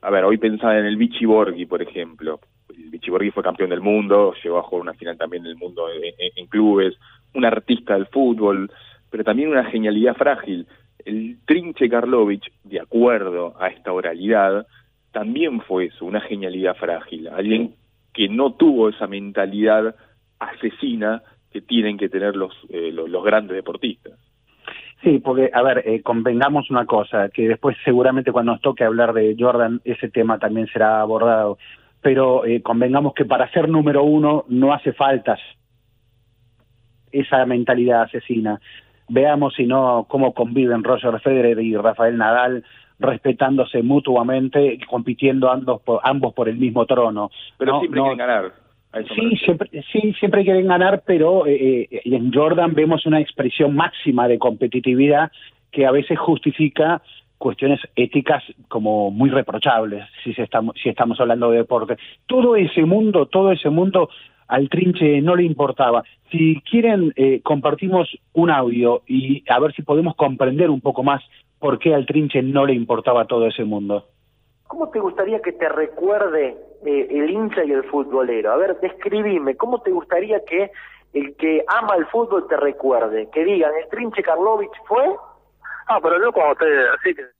A 0.00 0.10
ver, 0.10 0.24
hoy 0.24 0.38
pensaba 0.38 0.78
en 0.78 0.86
el 0.86 0.96
Vichy 0.96 1.26
Borghi, 1.26 1.66
por 1.66 1.82
ejemplo. 1.82 2.40
El 2.68 2.90
Vichy 2.90 3.10
Borghi 3.10 3.30
fue 3.32 3.42
campeón 3.42 3.70
del 3.70 3.80
mundo, 3.80 4.32
llegó 4.42 4.58
a 4.58 4.62
jugar 4.62 4.82
una 4.82 4.94
final 4.94 5.18
también 5.18 5.42
del 5.42 5.56
mundo 5.56 5.86
en 5.92 6.46
clubes, 6.46 6.94
un 7.34 7.44
artista 7.44 7.94
del 7.94 8.06
fútbol, 8.06 8.70
pero 9.10 9.24
también 9.24 9.50
una 9.50 9.64
genialidad 9.64 10.14
frágil 10.14 10.66
el 11.08 11.38
Trinche 11.46 11.88
Karlovich, 11.88 12.52
de 12.64 12.80
acuerdo 12.80 13.54
a 13.58 13.68
esta 13.68 13.92
oralidad, 13.92 14.66
también 15.10 15.60
fue 15.62 15.86
eso, 15.86 16.04
una 16.04 16.20
genialidad 16.20 16.76
frágil, 16.76 17.28
alguien 17.28 17.74
que 18.12 18.28
no 18.28 18.52
tuvo 18.52 18.90
esa 18.90 19.06
mentalidad 19.06 19.94
asesina 20.38 21.22
que 21.52 21.60
tienen 21.60 21.96
que 21.96 22.08
tener 22.08 22.36
los, 22.36 22.52
eh, 22.68 22.90
los, 22.92 23.24
grandes 23.24 23.56
deportistas. 23.56 24.14
Sí, 25.02 25.20
porque, 25.20 25.50
a 25.52 25.62
ver, 25.62 25.82
eh, 25.86 26.02
convengamos 26.02 26.70
una 26.70 26.84
cosa, 26.84 27.28
que 27.28 27.48
después 27.48 27.76
seguramente 27.84 28.32
cuando 28.32 28.52
nos 28.52 28.60
toque 28.60 28.84
hablar 28.84 29.12
de 29.12 29.36
Jordan, 29.38 29.80
ese 29.84 30.08
tema 30.08 30.38
también 30.38 30.66
será 30.66 31.00
abordado. 31.00 31.58
pero 32.00 32.44
eh, 32.44 32.62
convengamos 32.62 33.14
que 33.14 33.24
para 33.24 33.50
ser 33.50 33.68
número 33.68 34.02
uno 34.02 34.44
no 34.48 34.72
hace 34.72 34.92
falta 34.92 35.36
esa 37.10 37.44
mentalidad 37.46 38.02
asesina. 38.02 38.60
Veamos 39.08 39.54
si 39.54 39.66
no 39.66 40.06
cómo 40.08 40.34
conviven 40.34 40.84
Roger 40.84 41.18
Federer 41.20 41.58
y 41.60 41.76
Rafael 41.76 42.18
Nadal 42.18 42.64
respetándose 42.98 43.82
mutuamente, 43.82 44.78
compitiendo 44.88 45.50
ambos 45.50 45.80
por, 45.82 46.00
ambos 46.02 46.34
por 46.34 46.48
el 46.48 46.56
mismo 46.56 46.84
trono. 46.86 47.30
Pero 47.56 47.78
siempre 47.80 48.00
quieren 48.00 48.18
ganar. 48.18 48.52
Sí 49.14 49.36
siempre, 49.44 49.68
sí, 49.92 50.14
siempre 50.18 50.44
quieren 50.44 50.66
ganar, 50.66 51.02
pero 51.06 51.46
eh, 51.46 51.88
eh, 51.90 52.00
en 52.04 52.32
Jordan 52.32 52.74
vemos 52.74 53.04
una 53.06 53.20
expresión 53.20 53.74
máxima 53.74 54.26
de 54.28 54.38
competitividad 54.38 55.30
que 55.70 55.86
a 55.86 55.90
veces 55.90 56.18
justifica 56.18 57.02
cuestiones 57.36 57.80
éticas 57.94 58.42
como 58.66 59.10
muy 59.10 59.30
reprochables 59.30 60.04
si 60.24 60.30
estamos 60.36 60.74
si 60.82 60.88
estamos 60.88 61.20
hablando 61.20 61.50
de 61.50 61.58
deporte. 61.58 61.96
Todo 62.26 62.56
ese 62.56 62.84
mundo 62.84 63.26
todo 63.26 63.52
ese 63.52 63.68
mundo 63.68 64.08
al 64.48 64.70
trinche 64.70 65.20
no 65.20 65.36
le 65.36 65.44
importaba. 65.44 66.02
Si 66.30 66.60
quieren 66.62 67.12
eh, 67.16 67.40
compartimos 67.42 68.08
un 68.32 68.50
audio 68.50 69.02
y 69.06 69.44
a 69.50 69.60
ver 69.60 69.74
si 69.74 69.82
podemos 69.82 70.16
comprender 70.16 70.70
un 70.70 70.80
poco 70.80 71.02
más 71.02 71.22
por 71.58 71.78
qué 71.78 71.94
al 71.94 72.06
trinche 72.06 72.42
no 72.42 72.64
le 72.64 72.72
importaba 72.72 73.26
todo 73.26 73.46
ese 73.46 73.64
mundo 73.64 74.06
¿Cómo 74.68 74.90
te 74.90 75.00
gustaría 75.00 75.40
que 75.40 75.52
te 75.52 75.68
recuerde 75.68 76.56
eh, 76.86 77.08
el 77.10 77.30
hincha 77.30 77.64
y 77.64 77.72
el 77.72 77.84
futbolero? 77.84 78.52
A 78.52 78.56
ver, 78.56 78.78
describime, 78.80 79.56
¿cómo 79.56 79.82
te 79.82 79.90
gustaría 79.90 80.44
que 80.44 80.70
el 81.12 81.34
que 81.36 81.64
ama 81.66 81.96
el 81.96 82.06
fútbol 82.06 82.46
te 82.46 82.56
recuerde? 82.56 83.28
Que 83.30 83.44
digan, 83.44 83.72
el 83.74 83.88
trinche 83.88 84.22
Karlovich 84.22 84.70
fue 84.86 85.16
Ah, 85.88 86.00
pero 86.02 86.20
yo 86.20 86.30
cuando 86.32 86.52
estoy 86.52 86.68
así 86.98 87.14
que... 87.14 87.37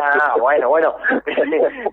Ah, 0.00 0.34
bueno, 0.40 0.68
bueno. 0.68 0.94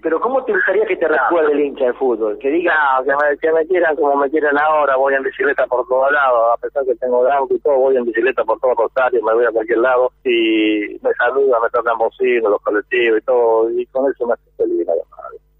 pero 0.01 0.19
¿cómo 0.19 0.43
te 0.43 0.53
gustaría 0.53 0.85
que 0.85 0.97
te 0.97 1.07
recuerde 1.07 1.53
el 1.53 1.61
hincha 1.61 1.85
del 1.85 1.93
fútbol? 1.95 2.37
Que 2.39 2.49
diga... 2.49 2.73
No, 3.05 3.17
que 3.39 3.51
me, 3.51 3.65
quieran 3.67 3.95
como 3.95 4.15
me 4.15 4.29
quieren 4.29 4.57
ahora, 4.57 4.95
voy 4.95 5.13
en 5.13 5.23
bicicleta 5.23 5.65
por 5.67 5.87
todos 5.87 6.11
lados, 6.11 6.53
a 6.53 6.57
pesar 6.57 6.85
que 6.85 6.95
tengo 6.95 7.25
auto 7.27 7.53
y 7.53 7.59
todo, 7.59 7.75
voy 7.75 7.97
en 7.97 8.05
bicicleta 8.05 8.43
por 8.43 8.59
todo 8.59 8.73
Rosario, 8.75 9.23
me 9.23 9.33
voy 9.33 9.45
a 9.45 9.51
cualquier 9.51 9.79
lado 9.79 10.11
y 10.23 10.99
me 11.01 11.13
saludan, 11.17 11.61
me 11.61 11.69
tocan 11.69 11.97
bocinos, 11.97 12.51
los 12.51 12.61
colectivos 12.61 13.19
y 13.19 13.25
todo, 13.25 13.69
y 13.71 13.85
con 13.87 14.11
eso 14.11 14.27
me 14.27 14.33
hace 14.33 14.51
feliz, 14.57 14.87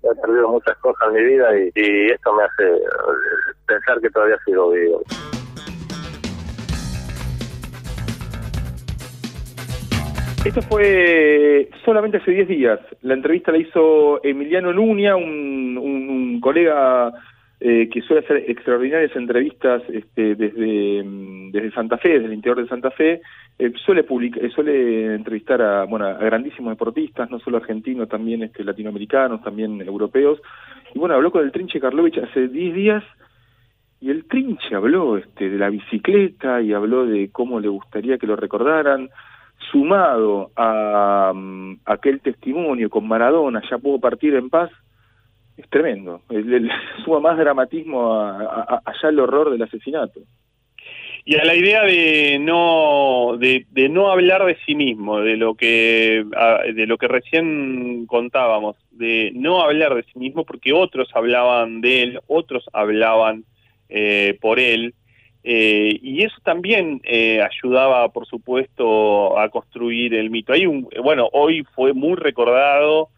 He 0.04 0.22
perdido 0.22 0.48
muchas 0.50 0.78
cosas 0.78 1.08
en 1.08 1.14
mi 1.16 1.24
vida 1.24 1.58
y, 1.58 1.72
y 1.74 2.12
esto 2.12 2.32
me 2.34 2.44
hace 2.44 2.76
eh, 2.76 2.80
pensar 3.66 4.00
que 4.00 4.10
todavía 4.12 4.38
sigo 4.46 4.70
vivo. 4.70 5.02
Esto 10.46 10.62
fue 10.62 11.70
solamente 11.84 12.18
hace 12.18 12.30
10 12.30 12.48
días. 12.48 12.80
La 13.02 13.16
entrevista 13.16 13.52
la 13.52 13.58
hizo 13.58 14.24
Emiliano 14.24 14.72
Luña, 14.72 15.16
un, 15.16 16.40
colega 16.40 17.12
eh, 17.60 17.90
que 17.92 18.02
suele 18.02 18.24
hacer 18.24 18.44
extraordinarias 18.48 19.16
entrevistas 19.16 19.82
este, 19.90 20.36
desde, 20.36 21.04
mm, 21.04 21.50
desde 21.50 21.72
Santa 21.72 21.98
Fe, 21.98 22.10
desde 22.10 22.28
el 22.28 22.34
interior 22.34 22.62
de 22.62 22.70
Santa 22.70 22.92
Fe. 22.92 23.22
Eh, 23.58 23.74
suele, 23.84 24.04
publicar, 24.04 24.46
eh, 24.46 24.52
suele 24.52 25.16
entrevistar 25.16 25.64
a, 25.64 25.86
bueno, 25.86 26.06
a 26.06 26.14
grandísimos 26.14 26.74
deportistas, 26.74 27.32
no 27.32 27.40
solo 27.40 27.58
argentinos, 27.58 28.08
también 28.08 28.44
este, 28.44 28.64
latinoamericanos, 28.64 29.42
también 29.42 29.82
europeos. 29.82 30.40
Y 30.94 31.00
bueno, 31.00 31.16
habló 31.16 31.32
con 31.32 31.44
el 31.44 31.52
Trinche 31.52 31.80
Karlovich 31.80 32.20
hace 32.20 32.50
10 32.50 32.76
días 32.76 33.04
y 34.00 34.12
el 34.12 34.26
Trinche 34.26 34.76
habló 34.76 35.18
este, 35.18 35.50
de 35.50 35.58
la 35.58 35.72
bicicleta 35.72 36.62
y 36.62 36.72
habló 36.72 37.08
de 37.08 37.32
cómo 37.32 37.60
le 37.60 37.68
gustaría 37.68 38.20
que 38.20 38.28
lo 38.28 38.36
recordaran 38.36 39.10
sumado 39.72 40.52
a, 40.56 41.32
mm, 41.34 41.80
aquel 41.86 42.22
testimonio 42.22 42.90
con 42.90 43.08
Maradona, 43.08 43.62
ya 43.70 43.78
puedo 43.78 44.00
partir 44.00 44.36
en 44.36 44.50
paz, 44.50 44.72
es 45.58 45.70
tremendo. 45.70 46.22
Le, 46.30 46.70
suma 47.06 47.20
más 47.20 47.38
dramatismo 47.38 48.14
a, 48.14 48.82
allá 48.86 49.10
el 49.10 49.20
horror 49.20 49.52
del 49.52 49.64
asesinato. 49.64 50.22
Y 51.28 51.38
a 51.38 51.44
la 51.44 51.56
idea 51.56 51.84
de 51.84 52.38
no 52.40 53.36
de, 53.40 53.66
no 53.90 54.12
hablar 54.12 54.46
de 54.46 54.58
sí 54.64 54.76
mismo, 54.76 55.22
de 55.22 55.38
lo 55.38 55.56
que 55.56 56.24
de 56.76 56.86
lo 56.86 57.00
que 57.00 57.08
recién 57.08 58.06
contábamos, 58.06 58.76
de 58.92 59.32
no 59.34 59.60
hablar 59.62 59.96
de 59.96 60.04
sí 60.04 60.20
mismo 60.20 60.46
porque 60.46 60.72
otros 60.72 61.10
hablaban 61.16 61.82
de 61.82 62.04
él, 62.04 62.20
otros 62.28 62.70
hablaban 62.74 63.44
eh, 63.90 64.38
por 64.40 64.60
él, 64.60 64.94
eh, 65.48 66.00
y 66.02 66.24
eso 66.24 66.38
también 66.44 67.02
eh, 67.04 67.40
ayudaba, 67.40 68.10
por 68.10 68.26
supuesto, 68.26 69.38
a 69.38 69.48
construir 69.50 70.16
el 70.16 70.32
mito. 70.32 70.54
Hay 70.54 70.66
un, 70.66 70.90
bueno, 71.04 71.30
hoy 71.34 71.64
fue 71.76 71.94
muy 71.94 72.16
recordado 72.16 73.10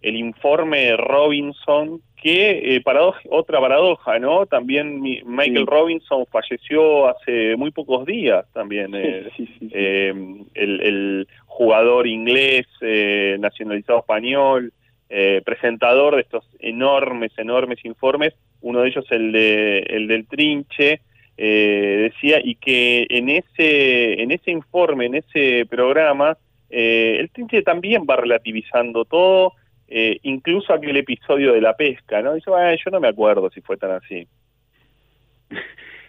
el 0.00 0.16
informe 0.16 0.96
Robinson, 0.96 2.00
que 2.16 2.76
eh, 2.76 2.82
otra 3.28 3.60
paradoja, 3.60 4.18
¿no? 4.18 4.46
También 4.46 5.02
Michael 5.02 5.66
Robinson 5.66 6.24
falleció 6.32 7.06
hace 7.06 7.54
muy 7.56 7.70
pocos 7.70 8.06
días, 8.06 8.46
también 8.54 8.94
el, 8.94 9.30
el, 10.54 11.28
jugador 11.44 12.06
inglés 12.06 12.66
nacionalizado 13.38 13.98
español, 13.98 14.72
presentador 15.44 16.14
de 16.14 16.22
estos 16.22 16.48
enormes, 16.60 17.30
enormes 17.36 17.84
informes. 17.84 18.32
Uno 18.62 18.80
de 18.80 18.88
ellos 18.88 19.04
el 19.10 19.32
de 19.32 19.80
el 19.80 20.08
del 20.08 20.26
Trinche 20.26 21.02
eh, 21.36 22.10
decía, 22.12 22.40
y 22.42 22.54
que 22.56 23.06
en 23.10 23.28
ese, 23.28 24.22
en 24.22 24.30
ese 24.30 24.50
informe, 24.50 25.06
en 25.06 25.16
ese 25.16 25.66
programa, 25.68 26.36
eh, 26.70 27.16
el 27.20 27.30
Trinche 27.30 27.62
también 27.62 28.04
va 28.08 28.16
relativizando 28.16 29.04
todo, 29.04 29.52
eh, 29.88 30.18
incluso 30.22 30.72
aquel 30.72 30.96
episodio 30.96 31.52
de 31.52 31.60
la 31.60 31.76
pesca, 31.76 32.22
¿no? 32.22 32.34
Dice, 32.34 32.50
yo 32.50 32.90
no 32.90 33.00
me 33.00 33.08
acuerdo 33.08 33.50
si 33.50 33.60
fue 33.60 33.76
tan 33.76 33.92
así. 33.92 34.26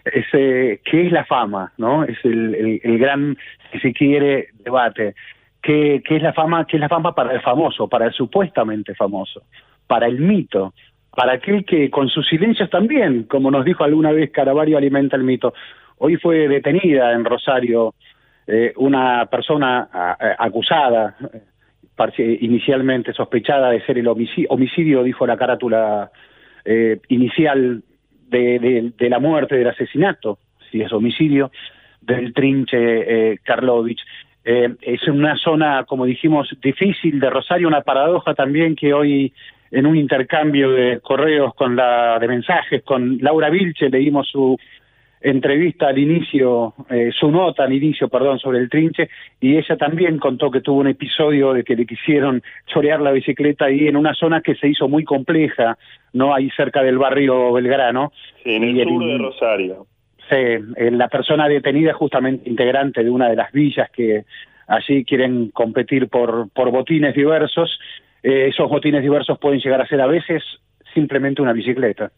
Ese, 0.06 0.82
¿Qué 0.86 1.08
es 1.08 1.12
la 1.12 1.26
fama? 1.26 1.74
no 1.78 2.04
Es 2.04 2.18
el, 2.24 2.80
el, 2.84 2.98
gran, 3.00 3.38
si 3.72 3.80
se 3.80 3.94
quiere, 3.94 4.50
debate. 4.64 5.16
¿Qué, 5.62 6.04
¿Qué 6.06 6.18
es 6.18 6.22
la 6.22 6.34
fama? 6.34 6.66
¿Qué 6.68 6.78
es 6.78 6.82
la 6.82 6.90
fama 6.90 7.16
para 7.16 7.34
el 7.34 7.42
famoso, 7.42 7.88
para 7.88 8.06
el 8.06 8.14
supuestamente 8.14 8.94
famoso, 8.94 9.42
para 9.88 10.06
el 10.06 10.20
mito? 10.20 10.76
Para 11.15 11.34
aquel 11.34 11.65
que 11.65 11.89
con 11.89 12.10
sus 12.10 12.28
silencios 12.28 12.69
también, 12.69 13.23
como 13.23 13.49
nos 13.49 13.65
dijo 13.65 13.84
alguna 13.84 14.12
vez 14.12 14.32
Caravario, 14.32 14.78
alimenta 14.78 15.15
el 15.15 15.23
mito. 15.23 15.54
Hoy 15.97 16.17
fue 16.17 16.47
detenida 16.47 17.13
en 17.13 17.23
Rosario 17.23 17.95
eh, 18.47 18.73
una 18.75 19.25
persona 19.25 19.89
acusada, 20.38 21.15
inicialmente 22.17 23.13
sospechada 23.13 23.71
de 23.71 23.82
ser 23.86 23.97
el 23.97 24.08
homicidio, 24.08 25.04
dijo 25.04 25.25
la 25.25 25.38
carátula 25.38 26.12
eh, 26.65 26.99
inicial 27.08 27.82
de, 28.28 28.91
la 28.99 29.19
muerte, 29.19 29.56
del 29.56 29.69
asesinato, 29.69 30.38
si 30.69 30.82
es 30.82 30.91
homicidio, 30.91 31.51
del 32.01 32.34
trinche 32.34 32.78
eh, 33.32 33.38
Karlovich. 33.43 34.01
es 34.43 35.08
una 35.08 35.38
zona, 35.38 35.86
como 35.86 36.06
dijimos, 36.06 36.49
difícil 36.62 37.19
de 37.19 37.30
Rosario, 37.30 37.67
una 37.67 37.82
paradoja 37.82 38.36
también 38.36 38.75
que 38.75 38.93
hoy 38.93 39.34
en 39.71 39.86
un 39.86 39.97
intercambio 39.97 40.71
de 40.71 40.99
correos 41.01 41.54
con 41.56 41.75
la 41.75 42.17
de 42.19 42.28
mensajes 42.28 42.84
con 42.84 43.17
Laura 43.19 43.49
Vilche 43.49 43.89
leímos 43.89 44.28
su 44.28 44.58
entrevista 45.21 45.88
al 45.88 45.97
inicio, 45.97 46.75
eh, 46.88 47.10
su 47.12 47.32
nota 47.32 47.63
al 47.63 47.73
inicio, 47.73 48.10
perdón, 48.10 48.38
sobre 48.38 48.60
el 48.60 48.69
trinche, 48.69 49.10
y 49.41 49.58
ella 49.58 49.75
también 49.75 50.19
contó 50.19 50.51
que 50.51 50.62
tuvo 50.62 50.82
un 50.82 50.88
episodio 50.88 51.54
de 51.54 51.63
que 51.63 51.75
le 51.75 51.88
quisieron 51.88 52.43
chorear 52.67 53.01
la 53.01 53.12
bicicleta 53.12 53.65
ahí 53.65 53.88
en 53.88 53.95
una 53.95 54.13
zona 54.13 54.41
que 54.41 54.54
se 54.54 54.67
hizo 54.67 54.88
muy 54.88 55.04
compleja, 55.04 55.80
¿no? 56.13 56.36
Ahí 56.36 56.51
cerca 56.51 56.84
del 56.84 56.99
barrio 56.99 57.51
Belgrano. 57.54 58.12
Sí, 58.43 58.54
en 58.54 58.63
el 58.65 58.84
sur 58.84 59.04
de 59.04 59.17
Rosario. 59.17 59.88
Sí, 60.30 60.91
la 60.91 61.08
persona 61.08 61.47
detenida 61.47 61.93
justamente 61.93 62.47
integrante 62.47 63.04
de 63.04 63.10
una 63.10 63.28
de 63.28 63.36
las 63.36 63.51
villas 63.51 63.89
que 63.91 64.25
allí 64.67 65.06
quieren 65.06 65.49
competir 65.49 66.08
por, 66.08 66.49
por 66.49 66.71
botines 66.71 67.15
diversos, 67.15 67.80
eh, 68.28 68.48
esos 68.48 68.68
botines 68.68 69.04
diversos 69.04 69.38
pueden 69.38 69.60
llegar 69.60 69.80
a 69.80 69.86
ser 69.86 70.02
a 70.02 70.08
veces 70.08 70.42
simplemente 70.96 71.44
una 71.44 71.54
bicicleta. 71.54 72.12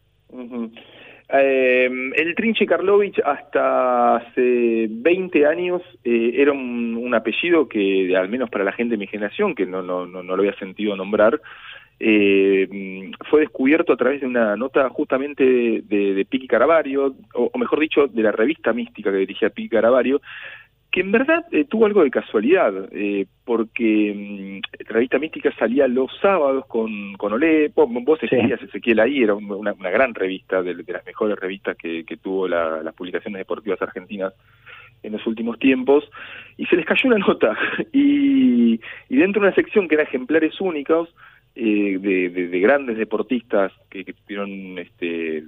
Eh, 1.28 1.90
el 2.16 2.34
Trinche 2.34 2.64
Karlovich 2.64 3.20
hasta 3.22 4.16
hace 4.16 4.86
20 4.88 5.44
años 5.44 5.82
eh, 6.02 6.32
era 6.34 6.52
un, 6.52 7.14
apellido 7.14 7.68
que, 7.68 8.16
al 8.16 8.30
menos 8.30 8.48
para 8.48 8.64
la 8.64 8.72
gente 8.72 8.92
de 8.92 8.98
mi 8.98 9.06
generación, 9.06 9.54
que 9.54 9.66
no, 9.66 9.82
no, 9.82 10.06
no, 10.06 10.22
lo 10.22 10.34
había 10.34 10.54
sentido 10.54 10.96
nombrar, 10.96 11.42
fue 11.98 13.40
descubierto 13.40 13.92
a 13.92 13.96
través 13.96 14.22
de 14.22 14.28
una 14.28 14.56
nota 14.56 14.88
justamente 14.88 15.44
de, 15.44 16.14
de 16.14 16.24
Piqui 16.24 16.46
Caravario, 16.46 17.16
o, 17.34 17.50
o, 17.52 17.58
mejor 17.58 17.80
dicho, 17.80 18.06
de 18.06 18.22
la 18.22 18.32
revista 18.32 18.72
mística 18.72 19.10
que 19.10 19.18
dirigía 19.18 19.50
Piqui 19.50 19.68
Caravario, 19.68 20.22
que 20.90 21.00
en 21.00 21.12
verdad 21.12 21.44
eh, 21.52 21.64
tuvo 21.64 21.86
algo 21.86 22.02
de 22.02 22.10
casualidad, 22.10 22.72
eh, 22.92 23.26
porque 23.44 24.14
mm, 24.14 24.84
la 24.88 24.92
revista 24.94 25.18
Mística 25.18 25.52
salía 25.58 25.86
los 25.86 26.10
sábados 26.20 26.64
con, 26.66 27.14
con 27.14 27.32
Olé, 27.34 27.70
vos, 27.74 27.88
vos 28.04 28.22
escribías 28.22 28.62
Ezequiel 28.62 29.00
ahí, 29.00 29.22
era 29.22 29.34
una, 29.34 29.72
gran 29.74 30.14
revista, 30.14 30.62
de, 30.62 30.74
las 30.74 31.04
mejores 31.04 31.38
revistas 31.38 31.76
que, 31.76 32.04
tuvo 32.22 32.48
las 32.48 32.94
publicaciones 32.94 33.38
deportivas 33.38 33.80
argentinas 33.82 34.32
en 35.02 35.12
los 35.12 35.26
últimos 35.26 35.58
tiempos, 35.58 36.10
y 36.56 36.64
se 36.66 36.76
les 36.76 36.86
cayó 36.86 37.08
una 37.08 37.18
nota, 37.18 37.56
y, 37.92 38.80
y 39.08 39.16
dentro 39.16 39.42
de 39.42 39.48
una 39.48 39.54
sección 39.54 39.88
que 39.88 39.94
era 39.94 40.04
ejemplares 40.04 40.60
únicos, 40.60 41.10
eh, 41.54 41.98
de, 42.00 42.30
de- 42.30 42.48
de 42.48 42.60
grandes 42.60 42.96
deportistas 42.96 43.72
que, 43.90 44.04
que 44.04 44.12
tuvieron 44.12 44.78
este 44.78 45.42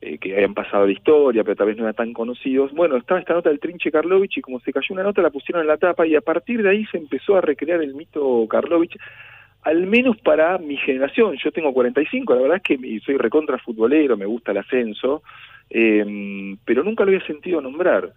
eh, 0.00 0.18
que 0.18 0.34
habían 0.34 0.54
pasado 0.54 0.86
la 0.86 0.92
historia, 0.92 1.44
pero 1.44 1.56
tal 1.56 1.66
vez 1.68 1.76
no 1.76 1.82
eran 1.84 1.94
tan 1.94 2.12
conocidos. 2.12 2.72
Bueno, 2.72 2.96
estaba 2.96 3.20
esta 3.20 3.34
nota 3.34 3.50
del 3.50 3.60
Trinche 3.60 3.90
Karlovich 3.90 4.38
y 4.38 4.40
como 4.40 4.60
se 4.60 4.72
cayó 4.72 4.94
una 4.94 5.02
nota 5.02 5.22
la 5.22 5.30
pusieron 5.30 5.62
en 5.62 5.68
la 5.68 5.76
tapa 5.76 6.06
y 6.06 6.14
a 6.16 6.20
partir 6.20 6.62
de 6.62 6.70
ahí 6.70 6.86
se 6.86 6.96
empezó 6.98 7.36
a 7.36 7.40
recrear 7.40 7.82
el 7.82 7.94
mito 7.94 8.46
Karlovich, 8.48 8.96
al 9.62 9.86
menos 9.86 10.16
para 10.18 10.56
mi 10.58 10.76
generación. 10.78 11.36
Yo 11.42 11.52
tengo 11.52 11.72
45, 11.72 12.34
la 12.34 12.40
verdad 12.42 12.56
es 12.56 12.62
que 12.62 13.00
soy 13.00 13.16
recontra 13.18 13.58
futbolero, 13.58 14.16
me 14.16 14.24
gusta 14.26 14.52
el 14.52 14.58
ascenso, 14.58 15.22
eh, 15.68 16.56
pero 16.64 16.82
nunca 16.82 17.04
lo 17.04 17.10
había 17.10 17.26
sentido 17.26 17.60
nombrar. 17.60 18.12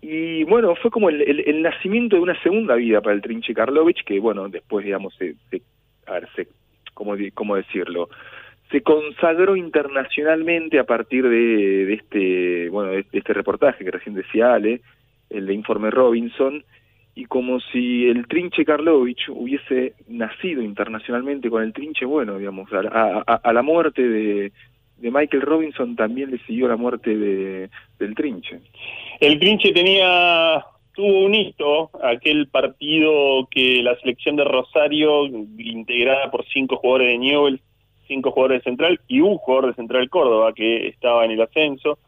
Y 0.00 0.44
bueno, 0.44 0.76
fue 0.76 0.90
como 0.90 1.08
el, 1.10 1.62
nacimiento 1.62 2.16
de 2.16 2.22
una 2.22 2.40
segunda 2.42 2.76
vida 2.76 3.00
para 3.00 3.14
el 3.14 3.20
Trinche 3.22 3.52
Karlovich, 3.52 4.04
que 4.04 4.20
bueno, 4.20 4.48
después, 4.48 4.84
digamos, 4.84 5.14
se, 5.16 5.34
se- 5.50 5.62
a 6.06 6.12
ver, 6.12 6.28
se- 6.36 6.48
¿cómo, 6.94 7.14
cómo 7.34 7.56
decirlo? 7.56 8.08
Se 8.70 8.82
consagró 8.82 9.56
internacionalmente 9.56 10.78
a 10.78 10.84
partir 10.84 11.28
de, 11.28 11.92
este, 11.94 12.68
bueno, 12.70 12.92
de, 12.92 13.04
este 13.12 13.32
reportaje 13.32 13.84
que 13.84 13.90
recién 13.90 14.14
decía 14.14 14.54
Ale, 14.54 14.80
el 15.28 15.46
de 15.46 15.54
Informe 15.54 15.90
Robinson, 15.90 16.64
y 17.14 17.24
como 17.24 17.58
si 17.60 18.06
el 18.08 18.26
Trinche 18.28 18.64
Karlovich 18.64 19.28
hubiese 19.28 19.94
nacido 20.08 20.62
internacionalmente 20.62 21.50
con 21.50 21.62
el 21.62 21.72
Trinche, 21.72 22.04
bueno, 22.04 22.38
digamos, 22.38 22.72
a, 22.72 23.22
a- 23.26 23.40
a- 23.42 23.52
la 23.52 23.62
muerte 23.62 24.02
de, 24.08 24.52
de 24.98 25.10
Michael 25.10 25.42
Robinson 25.42 25.96
también 25.96 26.30
le 26.30 26.38
siguió 26.46 26.68
la 26.68 26.76
muerte 26.76 27.16
de, 27.16 27.70
del 27.98 28.14
Trinche. 28.14 28.60
El 29.20 29.38
Trinche 29.40 29.72
tenía 29.72 30.64
tuvo 30.92 31.24
un 31.24 31.34
hito, 31.34 31.90
aquel 32.02 32.48
partido 32.48 33.48
que 33.50 33.82
la 33.82 33.96
selección 34.00 34.36
de 34.36 34.44
Rosario, 34.44 35.26
integrada 35.26 36.30
por 36.30 36.44
cinco 36.52 36.76
jugadores 36.76 37.08
de 37.12 37.18
Newell, 37.18 37.60
cinco 38.10 38.32
jugadores 38.32 38.58
de 38.58 38.70
Central 38.70 39.00
y 39.06 39.20
un 39.20 39.36
jugador 39.36 39.68
de 39.68 39.74
Central 39.74 40.10
Córdoba 40.10 40.52
que 40.52 40.88
estaba 40.88 41.24
en 41.24 41.30
el 41.30 41.40
ascenso, 41.40 41.98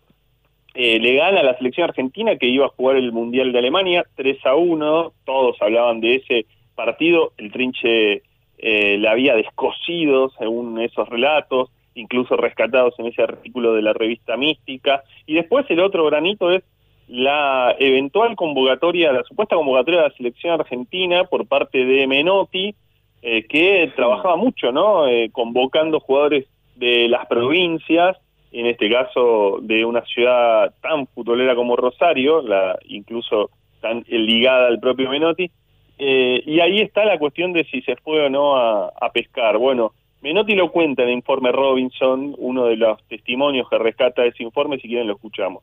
eh, 0.74 0.98
le 0.98 1.14
gana 1.14 1.40
a 1.40 1.44
la 1.44 1.56
selección 1.56 1.88
argentina 1.88 2.36
que 2.36 2.46
iba 2.46 2.66
a 2.66 2.70
jugar 2.70 2.96
el 2.96 3.12
Mundial 3.12 3.52
de 3.52 3.58
Alemania 3.58 4.04
3 4.16 4.44
a 4.46 4.56
1, 4.56 5.12
todos 5.24 5.56
hablaban 5.60 6.00
de 6.00 6.16
ese 6.16 6.46
partido, 6.74 7.32
el 7.36 7.52
Trinche 7.52 8.22
eh, 8.58 8.98
la 8.98 9.12
había 9.12 9.36
descosido 9.36 10.30
según 10.38 10.80
esos 10.80 11.08
relatos, 11.08 11.70
incluso 11.94 12.36
rescatados 12.36 12.98
en 12.98 13.06
ese 13.06 13.22
artículo 13.22 13.74
de 13.74 13.82
la 13.82 13.92
revista 13.92 14.36
Mística, 14.36 15.02
y 15.26 15.34
después 15.34 15.66
el 15.68 15.80
otro 15.80 16.04
granito 16.06 16.50
es 16.50 16.64
la 17.06 17.76
eventual 17.78 18.34
convocatoria, 18.34 19.12
la 19.12 19.22
supuesta 19.24 19.54
convocatoria 19.54 20.00
de 20.00 20.08
la 20.08 20.14
selección 20.14 20.58
argentina 20.58 21.24
por 21.24 21.46
parte 21.46 21.84
de 21.84 22.06
Menotti, 22.08 22.74
eh, 23.22 23.46
que 23.46 23.92
trabajaba 23.94 24.36
mucho, 24.36 24.72
¿no? 24.72 25.06
Eh, 25.06 25.30
convocando 25.30 26.00
jugadores 26.00 26.46
de 26.74 27.08
las 27.08 27.26
provincias, 27.26 28.16
en 28.50 28.66
este 28.66 28.90
caso 28.90 29.60
de 29.62 29.84
una 29.84 30.04
ciudad 30.04 30.74
tan 30.82 31.06
futbolera 31.06 31.54
como 31.54 31.76
Rosario, 31.76 32.42
la 32.42 32.78
incluso 32.88 33.50
tan 33.80 34.04
ligada 34.08 34.66
al 34.66 34.80
propio 34.80 35.08
Menotti, 35.08 35.50
eh, 35.98 36.42
y 36.44 36.58
ahí 36.58 36.80
está 36.80 37.04
la 37.04 37.18
cuestión 37.18 37.52
de 37.52 37.64
si 37.64 37.80
se 37.82 37.94
fue 37.96 38.26
o 38.26 38.28
no 38.28 38.56
a, 38.56 39.10
pescar. 39.12 39.56
Bueno, 39.56 39.92
Menotti 40.20 40.54
lo 40.54 40.72
cuenta 40.72 41.02
en 41.02 41.10
el 41.10 41.14
informe 41.14 41.52
Robinson, 41.52 42.34
uno 42.38 42.66
de 42.66 42.76
los 42.76 43.02
testimonios 43.08 43.68
que 43.68 43.78
rescata 43.78 44.24
ese 44.24 44.42
informe, 44.42 44.78
si 44.78 44.88
quieren 44.88 45.06
lo 45.06 45.14
escuchamos. 45.14 45.62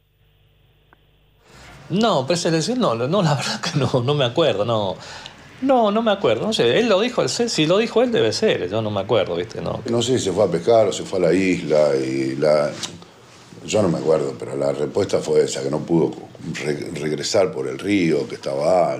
No, 1.90 2.26
preselección 2.26 2.80
no, 2.80 2.96
no, 2.96 3.22
la 3.22 3.36
verdad 3.36 3.60
que 3.62 3.78
no, 3.78 4.02
no 4.02 4.14
me 4.14 4.24
acuerdo, 4.24 4.64
no. 4.64 4.96
No, 5.62 5.92
no 5.92 6.02
me 6.02 6.12
acuerdo, 6.12 6.46
no 6.48 6.54
sé, 6.54 6.80
él 6.80 6.88
lo 6.88 7.02
dijo, 7.02 7.28
si 7.28 7.66
lo 7.66 7.78
dijo 7.78 8.02
él 8.02 8.12
debe 8.12 8.32
ser, 8.32 8.70
yo 8.70 8.82
no 8.82 8.90
me 8.92 9.02
acuerdo, 9.02 9.36
¿viste? 9.36 9.62
No. 9.62 9.82
No 9.90 10.02
sé 10.02 10.18
si 10.18 10.26
se 10.26 10.32
fue 10.32 10.46
a 10.46 10.48
pescar 10.48 10.88
o 10.88 10.94
se 10.94 11.04
fue 11.04 11.20
a 11.20 11.24
la 11.24 11.34
isla 11.34 11.96
y 11.96 12.36
la... 12.38 12.72
Yo 13.66 13.82
no 13.82 13.90
me 13.90 13.98
acuerdo, 13.98 14.34
pero 14.40 14.56
la 14.56 14.72
respuesta 14.72 15.20
fue 15.20 15.44
esa, 15.44 15.62
que 15.62 15.70
no 15.70 15.80
pudo 15.80 16.12
re- 16.64 16.92
regresar 16.94 17.52
por 17.52 17.68
el 17.68 17.78
río, 17.78 18.26
que 18.28 18.36
estaba 18.36 18.98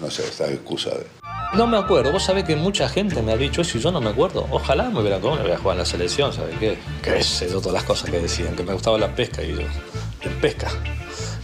no 0.00 0.10
sé, 0.10 0.24
esta 0.24 0.46
excusa 0.50 0.90
de... 0.90 1.06
No 1.54 1.66
me 1.66 1.78
acuerdo, 1.78 2.12
vos 2.12 2.22
sabés 2.24 2.44
que 2.44 2.54
mucha 2.54 2.86
gente 2.88 3.22
me 3.22 3.32
ha 3.32 3.36
dicho 3.38 3.62
eso 3.62 3.78
y 3.78 3.80
yo 3.80 3.90
no 3.90 4.00
me 4.00 4.10
acuerdo. 4.10 4.46
Ojalá 4.50 4.90
me 4.90 5.00
hubieran 5.00 5.22
comido, 5.22 5.42
voy 5.42 5.52
a 5.52 5.56
jugar 5.58 5.76
en 5.76 5.78
la 5.80 5.84
selección, 5.86 6.32
¿sabes 6.34 6.54
qué? 6.58 6.76
Qué 7.02 7.22
sé 7.22 7.48
yo, 7.48 7.60
todas 7.60 7.72
las 7.74 7.84
cosas 7.84 8.10
que 8.10 8.20
decían, 8.20 8.54
que 8.54 8.62
me 8.62 8.74
gustaba 8.74 8.98
la 8.98 9.14
pesca 9.14 9.42
y 9.42 9.52
yo, 9.52 9.62
¿qué 10.20 10.28
pesca? 10.28 10.68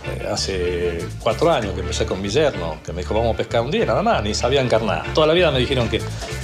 Eh, 0.05 0.27
hace 0.31 0.99
cuatro 1.21 1.51
años 1.51 1.75
que 1.75 1.81
empecé 1.81 2.07
con 2.07 2.21
mi 2.21 2.29
yerno, 2.29 2.79
que 2.85 2.93
me 2.93 3.03
dijo 3.03 3.15
vamos 3.15 3.35
a 3.35 3.37
pescar 3.37 3.63
un 3.63 3.71
día, 3.71 3.87
nada 3.87 4.03
más, 4.03 4.23
ni 4.23 4.35
sabía 4.35 4.61
encarnar. 4.61 5.13
Toda 5.15 5.27
la 5.27 5.33
vida 5.33 5.51
me 5.51 5.59
dijeron 5.59 5.89
que, 5.89 6.01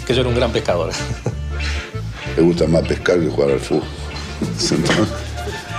que 0.07 0.15
yo 0.15 0.21
era 0.21 0.29
un 0.29 0.37
gran 0.37 0.53
pescador. 0.53 0.93
Le 2.37 2.43
gusta 2.43 2.67
más 2.69 2.87
pescar 2.87 3.19
que 3.19 3.27
jugar 3.27 3.51
al 3.51 3.61
fútbol. 3.61 3.89
Entonces, 4.41 5.09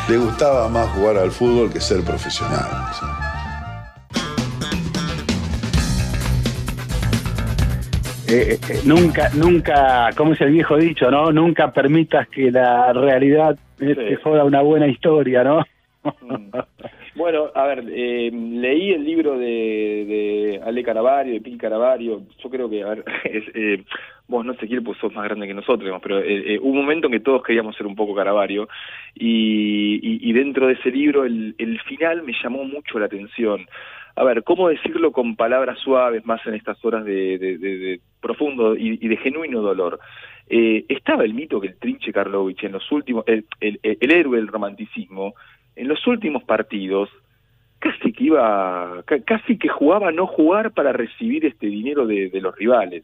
le 0.10 0.18
gustaba 0.18 0.68
más 0.68 0.90
jugar 0.90 1.18
al 1.18 1.32
fútbol 1.32 1.72
que 1.72 1.80
ser 1.80 2.02
profesional. 2.02 2.68
¿sí? 3.00 3.06
Eh, 8.32 8.60
eh, 8.70 8.82
nunca, 8.86 9.30
nunca, 9.34 10.10
como 10.16 10.34
es 10.34 10.42
el 10.42 10.52
viejo 10.52 10.78
dicho, 10.78 11.10
¿no? 11.10 11.32
Nunca 11.32 11.72
permitas 11.72 12.28
que 12.28 12.52
la 12.52 12.94
realidad 12.94 13.58
te 13.78 14.16
joda 14.18 14.44
una 14.44 14.62
buena 14.62 14.88
historia, 14.88 15.44
¿no? 15.44 15.66
Bueno, 17.20 17.52
a 17.54 17.66
ver, 17.68 17.84
eh, 17.92 18.32
leí 18.32 18.92
el 18.92 19.04
libro 19.04 19.38
de, 19.38 19.46
de 19.46 20.62
Ale 20.66 20.82
Caravario, 20.84 21.34
de 21.34 21.42
Pil 21.42 21.58
Caravario. 21.58 22.22
Yo 22.42 22.50
creo 22.50 22.70
que, 22.70 22.82
a 22.82 22.92
ver, 22.92 23.04
es, 23.26 23.44
eh, 23.56 23.84
vos 24.30 24.46
no 24.46 24.54
sé 24.54 24.68
quién, 24.68 24.86
pues 24.86 24.98
sos 25.00 25.14
más 25.14 25.26
grande 25.26 25.46
que 25.46 25.54
nosotros, 25.54 26.00
pero 26.02 26.20
eh, 26.20 26.54
eh, 26.54 26.60
hubo 26.62 26.70
un 26.70 26.78
momento 26.78 27.08
en 27.08 27.12
que 27.12 27.20
todos 27.20 27.44
queríamos 27.44 27.76
ser 27.76 27.88
un 27.88 27.96
poco 27.98 28.16
Caravario. 28.16 28.70
Y, 29.16 30.00
y, 30.02 30.32
dentro 30.32 30.68
de 30.68 30.74
ese 30.76 30.92
libro, 30.92 31.26
el, 31.26 31.56
el 31.58 31.82
final 31.82 32.24
me 32.24 32.32
llamó 32.42 32.64
mucho 32.64 32.98
la 33.00 33.08
atención. 33.08 33.68
A 34.16 34.24
ver, 34.24 34.42
¿cómo 34.44 34.70
decirlo 34.70 35.12
con 35.12 35.36
palabras 35.36 35.78
suaves, 35.80 36.26
más 36.26 36.40
en 36.48 36.54
estas 36.54 36.84
horas 36.86 37.04
de, 37.04 38.00
profundo 38.22 38.78
y, 38.78 38.96
de 39.06 39.18
genuino 39.18 39.60
dolor? 39.60 40.00
Eh, 40.48 40.86
estaba 40.88 41.26
el 41.26 41.34
mito 41.34 41.60
que 41.60 41.68
el 41.68 41.78
Trinche 41.80 42.14
Karlovich 42.14 42.64
en 42.64 42.72
los 42.72 42.90
últimos, 42.94 43.26
el- 43.28 43.46
el 43.60 44.12
héroe 44.12 44.38
del 44.38 44.48
romanticismo, 44.48 45.36
en 45.76 45.88
los 45.88 46.06
últimos 46.08 46.44
partidos 46.44 47.10
casi 47.80 48.12
que 48.12 48.26
iba, 48.26 49.04
ca- 49.06 49.22
casi 49.24 49.58
que 49.58 49.70
jugaba 49.70 50.10
a 50.10 50.12
no 50.12 50.28
jugar 50.28 50.72
para 50.72 50.92
recibir 50.92 51.46
este 51.46 51.68
dinero 51.68 52.06
de, 52.06 52.30
de 52.30 52.42
los 52.42 52.56
rivales, 52.58 53.04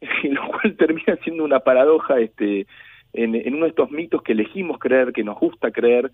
lo 0.24 0.46
cual 0.48 0.76
termina 0.76 1.16
siendo 1.24 1.44
una 1.44 1.60
paradoja 1.60 2.20
este, 2.20 2.66
en, 3.12 3.34
en 3.34 3.54
uno 3.54 3.64
de 3.64 3.70
estos 3.70 3.90
mitos 3.90 4.22
que 4.22 4.32
elegimos 4.32 4.78
creer, 4.78 5.12
que 5.12 5.24
nos 5.24 5.38
gusta 5.38 5.70
creer, 5.72 6.10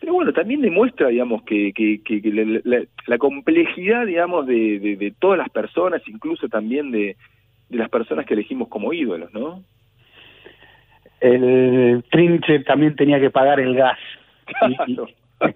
pero 0.00 0.12
bueno, 0.14 0.32
también 0.32 0.60
demuestra, 0.60 1.08
digamos, 1.08 1.42
que, 1.44 1.72
que, 1.72 2.00
que- 2.04 2.20
que 2.20 2.32
la, 2.32 2.60
la- 2.64 2.84
la 3.06 3.18
complejidad, 3.18 4.06
digamos, 4.06 4.46
de, 4.46 4.78
de- 4.80 4.96
de 4.96 5.10
todas 5.18 5.38
las 5.38 5.48
personas, 5.50 6.02
incluso 6.08 6.48
también 6.48 6.90
de, 6.90 7.16
de 7.68 7.76
las 7.78 7.88
personas 7.88 8.26
que 8.26 8.34
elegimos 8.34 8.68
como 8.68 8.92
ídolos, 8.92 9.32
¿no? 9.32 9.62
El 11.20 12.04
Trinche 12.10 12.60
también 12.60 12.94
tenía 12.94 13.18
que 13.20 13.30
pagar 13.30 13.60
el 13.60 13.74
gas. 13.74 13.98
Y- 14.68 14.92
y- 14.92 14.96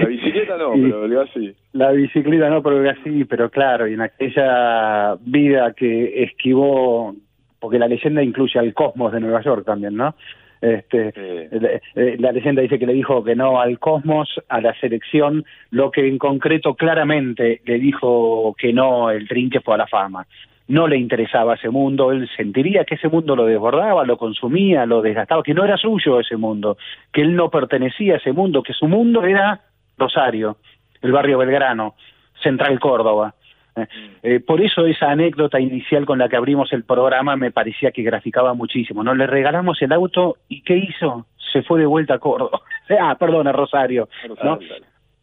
La 0.00 0.06
bicicleta 0.06 0.56
no, 0.56 0.74
Y- 0.76 0.82
pero 0.82 1.04
el 1.04 1.14
gas 1.14 1.30
sí. 1.34 1.54
La 1.72 1.90
bicicleta 1.92 2.48
no, 2.48 2.62
pero 2.62 2.78
el 2.78 2.84
gas 2.84 2.98
sí, 3.04 3.24
pero 3.24 3.50
claro, 3.50 3.88
y 3.88 3.94
en 3.94 4.00
aquella 4.02 5.16
vida 5.20 5.72
que 5.72 6.22
esquivó, 6.24 7.14
porque 7.58 7.78
la 7.78 7.88
leyenda 7.88 8.22
incluye 8.22 8.58
al 8.58 8.74
Cosmos 8.74 9.12
de 9.12 9.20
Nueva 9.20 9.42
York 9.42 9.64
también, 9.64 9.96
¿no? 9.96 10.14
Este, 10.60 11.12
eh, 11.16 12.16
la 12.20 12.30
leyenda 12.30 12.62
dice 12.62 12.78
que 12.78 12.86
le 12.86 12.92
dijo 12.92 13.24
que 13.24 13.34
no 13.34 13.60
al 13.60 13.80
Cosmos, 13.80 14.28
a 14.48 14.60
la 14.60 14.72
selección, 14.78 15.44
lo 15.70 15.90
que 15.90 16.06
en 16.06 16.18
concreto 16.18 16.74
claramente 16.76 17.60
le 17.64 17.78
dijo 17.80 18.54
que 18.56 18.72
no 18.72 19.10
el 19.10 19.26
Trinche 19.26 19.60
fue 19.60 19.74
a 19.74 19.78
la 19.78 19.86
fama. 19.88 20.24
No 20.68 20.86
le 20.86 20.96
interesaba 20.96 21.54
ese 21.54 21.70
mundo, 21.70 22.12
él 22.12 22.28
sentiría 22.36 22.84
que 22.84 22.94
ese 22.94 23.08
mundo 23.08 23.34
lo 23.36 23.46
desbordaba, 23.46 24.04
lo 24.04 24.16
consumía, 24.16 24.86
lo 24.86 25.02
desgastaba, 25.02 25.42
que 25.42 25.54
no 25.54 25.64
era 25.64 25.76
suyo 25.76 26.20
ese 26.20 26.36
mundo, 26.36 26.76
que 27.12 27.22
él 27.22 27.34
no 27.34 27.50
pertenecía 27.50 28.14
a 28.14 28.16
ese 28.18 28.32
mundo, 28.32 28.62
que 28.62 28.72
su 28.72 28.86
mundo 28.86 29.24
era 29.24 29.60
Rosario, 29.98 30.56
el 31.00 31.12
barrio 31.12 31.38
Belgrano, 31.38 31.94
Central 32.42 32.78
Córdoba. 32.80 33.34
Eh, 33.74 33.86
eh, 34.22 34.40
por 34.40 34.60
eso 34.60 34.84
esa 34.86 35.10
anécdota 35.10 35.58
inicial 35.58 36.04
con 36.04 36.18
la 36.18 36.28
que 36.28 36.36
abrimos 36.36 36.72
el 36.72 36.84
programa 36.84 37.36
me 37.36 37.50
parecía 37.50 37.90
que 37.90 38.02
graficaba 38.02 38.54
muchísimo. 38.54 39.02
No 39.02 39.14
le 39.14 39.26
regalamos 39.26 39.80
el 39.82 39.92
auto 39.92 40.36
y 40.48 40.62
¿qué 40.62 40.76
hizo? 40.76 41.26
Se 41.52 41.62
fue 41.62 41.80
de 41.80 41.86
vuelta 41.86 42.14
a 42.14 42.18
Córdoba. 42.18 42.60
ah, 43.00 43.16
perdón, 43.18 43.48
a 43.48 43.52
Rosario. 43.52 44.08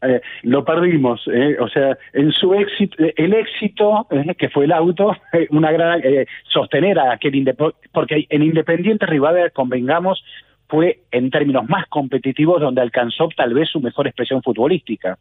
Eh, 0.02 0.20
lo 0.44 0.64
perdimos, 0.64 1.22
eh, 1.30 1.56
o 1.60 1.68
sea, 1.68 1.98
en 2.14 2.32
su 2.32 2.54
éxito, 2.54 3.02
eh, 3.04 3.12
el 3.16 3.34
éxito 3.34 4.06
eh, 4.10 4.34
que 4.34 4.48
fue 4.48 4.64
el 4.64 4.72
auto, 4.72 5.14
una 5.50 5.70
gran 5.70 6.00
sostener 6.44 6.98
a 6.98 7.12
aquel 7.12 7.34
Indep- 7.34 7.74
porque 7.92 8.26
en 8.30 8.42
Independiente 8.42 9.04
Rivadavia, 9.06 9.50
convengamos, 9.50 10.24
fue 10.68 11.00
en 11.10 11.30
términos 11.30 11.68
más 11.68 11.86
competitivos 11.88 12.60
donde 12.60 12.80
alcanzó 12.80 13.28
tal 13.36 13.52
vez 13.52 13.68
su 13.68 13.80
mejor 13.80 14.06
expresión 14.06 14.42
futbolística. 14.42 15.18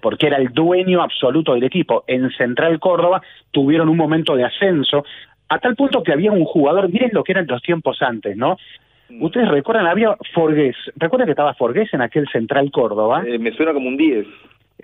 porque 0.00 0.26
era 0.28 0.36
el 0.36 0.48
dueño 0.52 1.02
absoluto 1.02 1.54
del 1.54 1.64
equipo. 1.64 2.04
En 2.06 2.30
Central 2.32 2.78
Córdoba 2.78 3.20
tuvieron 3.50 3.88
un 3.88 3.96
momento 3.96 4.36
de 4.36 4.44
ascenso, 4.44 5.04
a 5.48 5.58
tal 5.58 5.74
punto 5.74 6.02
que 6.02 6.12
había 6.12 6.30
un 6.30 6.44
jugador, 6.44 6.88
miren 6.88 7.10
lo 7.12 7.24
que 7.24 7.32
eran 7.32 7.46
los 7.46 7.62
tiempos 7.62 8.00
antes, 8.00 8.36
¿no? 8.36 8.58
Mm. 9.12 9.22
Ustedes 9.22 9.48
recuerdan, 9.48 9.86
había 9.86 10.16
Forgués, 10.32 10.76
¿recuerdan 10.96 11.26
que 11.26 11.32
estaba 11.32 11.54
Forgués 11.54 11.92
en 11.92 12.00
aquel 12.00 12.26
Central 12.28 12.70
Córdoba? 12.70 13.22
Eh, 13.26 13.38
me 13.38 13.52
suena 13.52 13.72
como 13.72 13.88
un 13.88 13.96
10. 13.96 14.26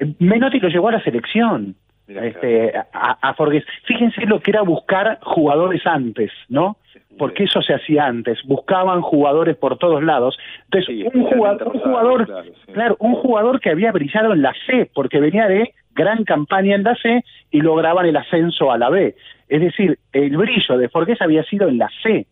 Eh, 0.00 0.14
Menotti 0.18 0.60
lo 0.60 0.68
llevó 0.68 0.88
a 0.88 0.92
la 0.92 1.02
selección, 1.02 1.74
este, 2.06 2.76
a, 2.76 3.18
a 3.20 3.34
Forgués. 3.34 3.64
Fíjense 3.84 4.26
lo 4.26 4.40
que 4.40 4.50
era 4.50 4.62
buscar 4.62 5.18
jugadores 5.22 5.86
antes, 5.86 6.30
¿no? 6.48 6.76
Porque 7.16 7.44
eso 7.44 7.62
se 7.62 7.74
hacía 7.74 8.06
antes, 8.06 8.38
buscaban 8.44 9.00
jugadores 9.00 9.56
por 9.56 9.78
todos 9.78 10.02
lados. 10.02 10.38
Entonces, 10.64 11.10
un 11.12 11.24
jugador, 11.24 11.68
un 11.74 11.80
jugador 11.80 12.44
Claro, 12.72 12.96
un 13.00 13.14
jugador 13.14 13.60
que 13.60 13.70
había 13.70 13.90
brillado 13.92 14.32
en 14.32 14.42
la 14.42 14.54
C, 14.66 14.90
porque 14.94 15.18
venía 15.18 15.48
de 15.48 15.72
gran 15.94 16.22
campaña 16.24 16.76
en 16.76 16.84
la 16.84 16.94
C 16.96 17.24
y 17.50 17.60
lograban 17.60 18.06
el 18.06 18.16
ascenso 18.16 18.70
a 18.70 18.78
la 18.78 18.88
B. 18.88 19.16
Es 19.48 19.60
decir, 19.60 19.98
el 20.12 20.36
brillo 20.36 20.76
de 20.76 20.88
Forgués 20.88 21.20
había 21.20 21.42
sido 21.44 21.66
en 21.66 21.78
la 21.78 21.88
C, 22.02 22.26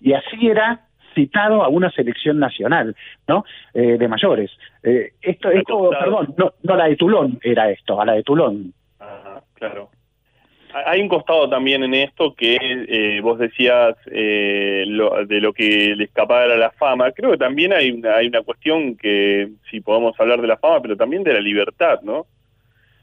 y 0.00 0.12
así 0.12 0.46
era 0.46 0.80
citado 1.14 1.62
a 1.62 1.68
una 1.68 1.90
selección 1.90 2.38
nacional, 2.38 2.94
¿no? 3.28 3.44
Eh, 3.74 3.96
de 3.98 4.08
mayores. 4.08 4.50
Eh, 4.82 5.12
esto, 5.22 5.50
esto, 5.50 5.90
perdón, 5.90 6.34
no, 6.36 6.52
no 6.62 6.76
la 6.76 6.86
de 6.86 6.96
Tulón 6.96 7.38
era 7.42 7.70
esto, 7.70 8.00
a 8.00 8.04
la 8.04 8.14
de 8.14 8.22
Tulón. 8.22 8.72
Ajá, 8.98 9.42
claro. 9.54 9.90
Hay 10.86 11.00
un 11.00 11.08
costado 11.08 11.48
también 11.50 11.82
en 11.82 11.94
esto 11.94 12.32
que 12.34 12.56
eh, 12.60 13.20
vos 13.22 13.40
decías 13.40 13.96
eh, 14.06 14.84
lo- 14.86 15.26
de 15.26 15.40
lo 15.40 15.52
que 15.52 15.94
le 15.96 16.04
escapaba 16.04 16.44
era 16.44 16.56
la 16.56 16.70
fama. 16.70 17.10
Creo 17.10 17.32
que 17.32 17.38
también 17.38 17.72
hay 17.72 17.90
una, 17.90 18.14
hay 18.14 18.28
una 18.28 18.42
cuestión 18.42 18.96
que, 18.96 19.48
si 19.68 19.80
podemos 19.80 20.14
hablar 20.20 20.40
de 20.40 20.46
la 20.46 20.58
fama, 20.58 20.80
pero 20.80 20.96
también 20.96 21.24
de 21.24 21.34
la 21.34 21.40
libertad, 21.40 22.00
¿no? 22.02 22.26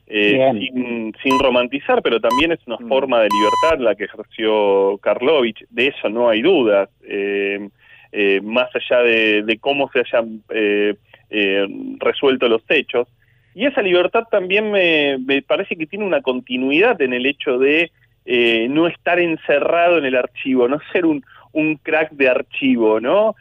Eh, 0.10 0.50
sin, 0.58 1.14
sin 1.22 1.38
romantizar, 1.38 2.02
pero 2.02 2.22
también 2.22 2.54
es 2.54 2.60
una 2.66 2.78
forma 2.78 3.20
de 3.20 3.28
libertad 3.28 3.84
la 3.84 3.94
que 3.96 4.06
ejerció 4.06 4.98
Karlovich, 5.00 5.66
de 5.70 5.88
eso 5.88 6.08
no 6.08 6.30
hay 6.30 6.42
dudas. 6.42 6.88
Eh, 7.04 7.68
eh, 8.20 8.40
más 8.42 8.70
allá 8.80 9.04
de, 9.04 9.44
de 9.44 9.56
cómo 9.60 9.90
se 9.92 10.00
hayan 10.00 10.42
eh, 10.50 10.96
eh, 11.30 11.68
resuelto 12.00 12.48
los 12.48 12.64
hechos, 12.70 13.08
y 13.54 13.66
esa 13.66 13.82
libertad 13.82 14.24
también 14.32 14.72
me, 14.72 15.18
me 15.20 15.42
parece 15.42 15.76
que 15.76 15.86
tiene 15.86 16.06
una 16.06 16.22
continuidad 16.22 17.02
en 17.02 17.14
el 17.14 17.26
hecho 17.26 17.58
de 17.58 17.92
eh, 18.26 18.68
no 18.70 18.88
estar 18.88 19.20
encerrado 19.20 19.98
en 19.98 20.06
el 20.06 20.16
archivo, 20.16 20.68
no 20.68 20.80
ser 20.92 21.06
un, 21.06 21.24
un 21.54 21.76
crack 21.78 22.12
de 22.12 22.28
archivo, 22.28 23.00
¿no? 23.00 23.36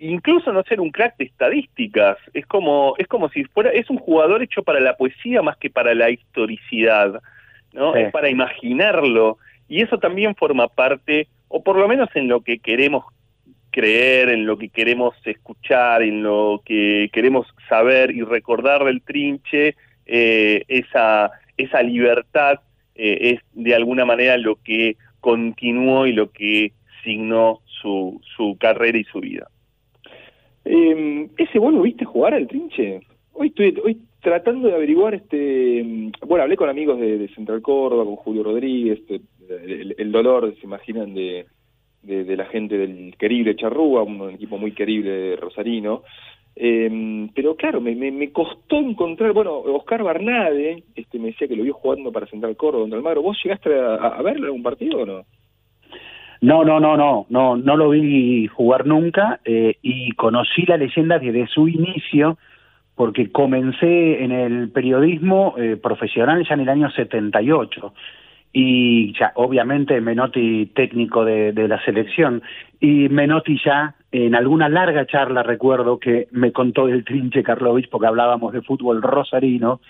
Incluso 0.00 0.52
no 0.52 0.62
ser 0.64 0.80
un 0.80 0.90
crack 0.90 1.16
de 1.16 1.26
estadísticas. 1.26 2.16
Es 2.34 2.44
como, 2.46 2.94
es 2.98 3.06
como 3.06 3.28
si 3.28 3.44
fuera, 3.44 3.70
es 3.70 3.88
un 3.90 3.98
jugador 3.98 4.42
hecho 4.42 4.62
para 4.62 4.80
la 4.80 4.96
poesía 4.96 5.42
más 5.42 5.56
que 5.58 5.70
para 5.70 5.94
la 5.94 6.08
historicidad, 6.10 7.20
¿no? 7.72 7.92
Sí. 7.92 8.00
Es 8.00 8.10
para 8.10 8.28
imaginarlo. 8.28 9.38
Y 9.68 9.82
eso 9.82 9.98
también 9.98 10.34
forma 10.34 10.66
parte, 10.66 11.28
o 11.48 11.62
por 11.62 11.76
lo 11.76 11.86
menos 11.86 12.08
en 12.14 12.26
lo 12.26 12.40
que 12.40 12.58
queremos 12.58 13.04
creer, 13.72 14.28
en 14.28 14.46
lo 14.46 14.56
que 14.56 14.68
queremos 14.68 15.14
escuchar, 15.24 16.02
en 16.02 16.22
lo 16.22 16.62
que 16.64 17.10
queremos 17.12 17.46
saber 17.68 18.12
y 18.12 18.22
recordar 18.22 18.84
del 18.84 19.02
trinche, 19.02 19.74
eh, 20.06 20.64
esa, 20.68 21.32
esa 21.56 21.82
libertad 21.82 22.60
eh, 22.94 23.32
es 23.32 23.40
de 23.54 23.74
alguna 23.74 24.04
manera 24.04 24.36
lo 24.36 24.56
que 24.56 24.96
continuó 25.20 26.06
y 26.06 26.12
lo 26.12 26.30
que 26.30 26.72
signó 27.02 27.60
su, 27.64 28.20
su 28.36 28.56
carrera 28.60 28.98
y 28.98 29.04
su 29.04 29.20
vida. 29.20 29.48
Eh, 30.64 31.28
¿Ese 31.38 31.58
vos 31.58 31.72
lo 31.72 31.82
viste 31.82 32.04
jugar 32.04 32.34
al 32.34 32.46
trinche? 32.46 33.00
Hoy 33.32 33.48
estoy 33.48 33.74
hoy 33.82 33.98
tratando 34.20 34.68
de 34.68 34.74
averiguar, 34.74 35.14
este 35.14 35.82
mm, 35.82 36.12
bueno, 36.26 36.44
hablé 36.44 36.56
con 36.56 36.68
amigos 36.68 37.00
de, 37.00 37.28
Central 37.34 37.62
Córdoba, 37.62 38.04
con 38.04 38.16
Julio 38.16 38.44
Rodríguez, 38.44 39.00
el 39.98 40.12
dolor, 40.12 40.54
se 40.54 40.64
imaginan, 40.64 41.14
de, 41.14 41.46
de, 42.02 42.24
de 42.24 42.36
la 42.36 42.46
gente 42.46 42.76
del 42.76 43.14
querible 43.16 43.56
Charrúa, 43.56 44.02
un 44.02 44.30
equipo 44.30 44.58
muy 44.58 44.72
querible 44.72 45.36
rosarino. 45.36 46.02
Eh, 46.54 47.28
pero 47.34 47.56
claro, 47.56 47.80
me, 47.80 47.94
me, 47.94 48.10
me 48.10 48.30
costó 48.30 48.76
encontrar, 48.76 49.32
bueno, 49.32 49.58
Oscar 49.58 50.02
Barnade, 50.02 50.82
este 50.94 51.18
me 51.18 51.28
decía 51.28 51.48
que 51.48 51.56
lo 51.56 51.62
vio 51.62 51.74
jugando 51.74 52.12
para 52.12 52.26
Central 52.26 52.56
Córdoba 52.56 52.82
contra 52.82 52.98
Almagro. 52.98 53.22
¿Vos 53.22 53.38
llegaste 53.42 53.70
a, 53.74 54.20
verlo 54.22 54.40
en 54.40 54.44
algún 54.44 54.62
partido 54.62 55.00
o 55.00 55.06
no? 55.06 55.24
No, 56.42 56.64
no, 56.64 56.80
no, 56.80 56.96
no, 56.96 57.26
no, 57.30 57.56
no 57.56 57.76
lo 57.76 57.90
vi 57.90 58.48
jugar 58.48 58.86
nunca 58.86 59.40
eh, 59.44 59.76
y 59.80 60.10
conocí 60.12 60.62
la 60.66 60.76
leyenda 60.76 61.18
desde 61.18 61.46
su 61.46 61.68
inicio 61.68 62.36
porque 62.96 63.30
comencé 63.30 64.22
en 64.22 64.32
el 64.32 64.70
periodismo 64.70 65.54
eh, 65.56 65.76
profesional 65.76 66.44
ya 66.46 66.54
en 66.54 66.60
el 66.60 66.68
año 66.68 66.90
78 66.90 67.94
y 68.52 69.14
ya 69.18 69.32
obviamente 69.36 70.00
Menotti 70.00 70.66
técnico 70.74 71.24
de, 71.24 71.52
de 71.52 71.68
la 71.68 71.82
selección 71.84 72.42
y 72.80 73.08
Menotti 73.08 73.58
ya 73.64 73.94
en 74.10 74.34
alguna 74.34 74.68
larga 74.68 75.06
charla 75.06 75.42
recuerdo 75.42 75.98
que 75.98 76.28
me 76.32 76.52
contó 76.52 76.86
del 76.86 77.04
trinche 77.04 77.42
Karlovich 77.42 77.88
porque 77.88 78.08
hablábamos 78.08 78.52
de 78.52 78.60
fútbol 78.60 79.00
rosarino 79.00 79.80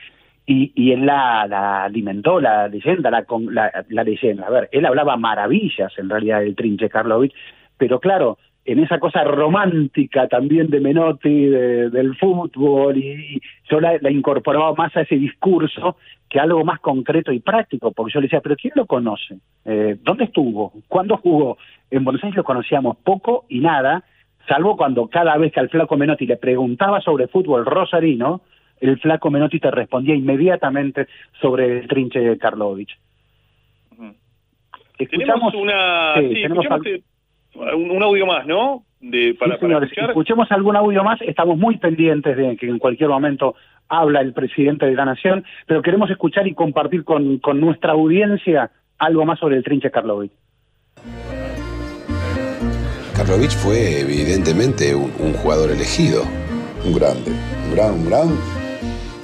y, 0.47 0.73
y 0.75 0.93
él 0.93 1.07
la, 1.07 1.85
alimentó, 1.85 2.41
la 2.41 2.69
leyenda, 2.69 3.11
la, 3.11 3.25
la, 3.51 3.85
la 3.89 4.05
leyenda. 4.05 4.47
A 4.47 4.51
ver, 4.51 4.69
él 4.73 4.85
hablaba 4.87 5.17
maravillas 5.17 5.93
en 5.99 6.11
realidad 6.11 6.41
del 6.41 6.57
trinche 6.57 6.89
Karlovich, 6.89 7.33
pero 7.79 8.01
claro, 8.01 8.39
en 8.65 8.79
esa 8.79 8.99
cosa 9.01 9.25
romántica 9.25 10.29
también 10.29 10.69
de 10.71 10.81
Menotti, 10.81 11.47
de- 11.47 11.91
del 11.91 12.17
fútbol, 12.17 12.97
y, 12.97 13.35
y 13.37 13.41
yo 13.69 13.81
la, 13.81 13.99
la 14.01 14.11
incorporaba 14.11 14.73
más 14.75 14.97
a 14.97 15.01
ese 15.03 15.17
discurso 15.17 15.97
que 16.29 16.39
algo 16.39 16.65
más 16.65 16.79
concreto 16.81 17.33
y 17.33 17.41
práctico, 17.41 17.91
porque 17.93 18.13
yo 18.15 18.21
le 18.21 18.27
decía, 18.27 18.41
pero 18.41 18.57
¿quién 18.57 18.73
lo 18.77 18.87
conoce? 18.87 19.37
Eh, 19.65 19.97
¿Dónde 20.03 20.25
estuvo? 20.25 20.73
¿Cuándo 20.89 21.17
jugó? 21.17 21.59
En 21.91 22.05
Buenos 22.05 22.23
Aires 22.23 22.37
lo 22.37 22.45
conocíamos 22.45 22.97
poco 22.99 23.45
y 23.49 23.61
nada, 23.61 24.05
salvo 24.49 24.77
cuando 24.77 25.09
cada 25.09 25.37
vez 25.37 25.53
que 25.53 25.61
al 25.61 25.69
flaco 25.69 25.97
Menotti 25.97 26.27
le 26.27 26.37
preguntaba 26.37 27.01
sobre 27.01 27.27
fútbol 27.27 27.67
rosarino, 27.67 28.43
el 28.81 28.99
flaco 28.99 29.31
Menotti 29.31 29.61
te 29.61 29.71
respondía 29.71 30.15
inmediatamente 30.15 31.07
sobre 31.41 31.81
el 31.81 31.89
trinche 31.89 32.21
de 32.21 32.39
Karlovich. 32.39 32.97
Tenemos 35.11 35.55
una, 35.55 36.15
sí, 36.15 36.29
sí, 36.29 36.35
tenemos 36.35 36.65
escuchamos, 36.65 36.87
eh, 36.87 37.03
un, 37.55 37.91
un 37.91 38.03
audio 38.03 38.27
más, 38.27 38.47
¿no? 38.47 38.85
De, 39.01 39.35
para, 39.39 39.55
Sí, 39.55 39.59
para 39.61 39.61
señores, 39.61 39.91
escuchar. 39.91 40.11
escuchemos 40.11 40.53
algún 40.53 40.77
audio 40.77 41.03
más. 41.05 41.21
Estamos 41.23 41.59
muy 41.59 41.77
pendientes 41.79 42.37
de 42.37 42.57
que 42.57 42.69
en 42.69 42.79
cualquier 42.79 43.09
momento 43.11 43.55
habla 43.89 44.21
el 44.21 44.33
presidente 44.33 44.87
de 44.87 44.95
la 44.95 45.05
Nación, 45.05 45.45
pero 45.67 45.83
queremos 45.83 46.09
escuchar 46.11 46.47
y 46.47 46.55
compartir 46.55 47.05
con, 47.05 47.39
con 47.39 47.61
nuestra 47.61 47.93
audiencia 47.93 48.71
algo 48.99 49.25
más 49.25 49.39
sobre 49.41 49.57
el 49.57 49.65
trinche 49.65 49.91
Karlovich. 49.91 50.33
Karlovich 53.17 53.53
fue 53.57 54.01
evidentemente 54.01 54.95
un, 54.95 55.13
un 55.19 55.33
jugador 55.35 55.71
elegido. 55.71 56.23
Un 56.85 56.95
grande, 56.95 57.31
un 57.69 57.75
gran, 57.77 57.93
un 57.93 58.07
gran 58.09 58.29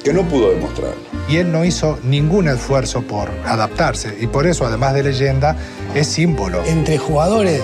que 0.05 0.12
no 0.12 0.23
pudo 0.23 0.51
demostrar. 0.51 0.93
Y 1.29 1.37
él 1.38 1.51
no 1.51 1.64
hizo 1.64 1.99
ningún 2.05 2.47
esfuerzo 2.49 3.03
por 3.07 3.29
adaptarse. 3.45 4.17
Y 4.23 4.27
por 4.29 4.47
eso, 4.47 4.64
además 4.64 4.95
de 4.95 5.03
leyenda, 5.03 5.57
es 5.95 6.07
símbolo. 6.07 6.62
entre 6.67 6.99
jugadores 6.99 7.61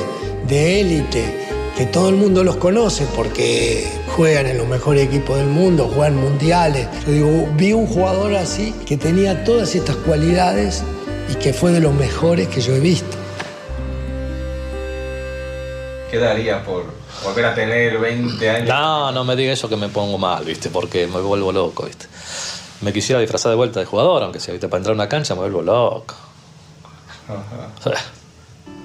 de 0.47 0.81
élite 0.81 1.45
que 1.77 1.87
todo 1.87 2.09
el 2.09 2.15
mundo 2.15 2.45
los 2.45 2.57
conoce 2.57 3.07
porque 3.17 3.91
juegan 4.15 4.47
en 4.47 4.59
los 4.59 4.69
mejores 4.69 5.07
equipos 5.09 5.37
del 5.39 5.49
mundo, 5.49 5.91
juegan 5.93 6.17
mundiales. 6.17 6.87
Yo 7.05 7.13
digo, 7.13 7.49
vi 7.57 7.73
un 7.73 7.87
jugador 7.87 8.35
así 8.37 8.73
que 8.87 8.97
tenía 8.97 9.45
todas 9.45 9.75
estas 9.75 9.97
cualidades 9.97 10.85
y 11.29 11.35
que 11.35 11.53
fue 11.53 11.73
de 11.73 11.81
los 11.81 11.93
mejores 11.93 12.49
que 12.49 12.61
yo 12.61 12.75
he 12.75 12.81
visto. 12.81 13.17
¿Qué 16.11 16.19
daría 16.19 16.63
por 16.65 16.85
volver 17.25 17.47
a 17.47 17.55
tener 17.57 17.99
20 17.99 18.51
años? 18.51 18.69
No, 18.69 19.11
no 19.11 19.25
me 19.25 19.35
diga 19.35 19.53
eso 19.53 19.69
que 19.69 19.77
me 19.77 19.89
pongo 19.89 20.17
mal, 20.17 20.45
¿viste? 20.45 20.71
Porque 20.71 21.09
me 21.09 21.21
vuelvo 21.21 21.51
loco, 21.51 21.87
¿viste? 21.87 22.07
Me 22.83 22.93
quisiera 22.93 23.21
disfrazar 23.21 23.51
de 23.51 23.57
vuelta 23.57 23.81
de 23.81 23.87
jugador, 23.87 24.23
aunque 24.23 24.39
sea, 24.39 24.53
¿viste? 24.53 24.69
Para 24.69 24.79
entrar 24.79 24.93
a 24.93 24.95
una 24.95 25.09
cancha 25.09 25.35
me 25.35 25.41
vuelvo 25.41 25.63
loco. 25.63 26.15
Ajá. 27.27 28.01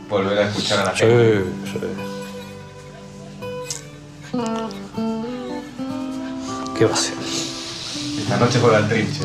Volver 0.10 0.38
a 0.40 0.48
escuchar 0.50 0.80
a 0.80 0.86
la 0.86 0.94
Sí, 0.96 1.00
gente. 1.02 1.44
sí. 1.66 1.80
¿Qué 6.78 6.86
va 6.86 6.94
a 6.94 6.98
ser? 6.98 7.14
Esta 8.20 8.38
noche 8.38 8.60
juega 8.60 8.78
al 8.78 8.88
trinche. 8.90 9.22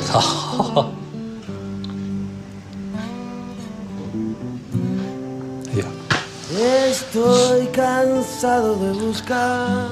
Estoy 6.51 7.67
cansado 7.69 8.77
de 8.77 8.93
buscar 9.01 9.89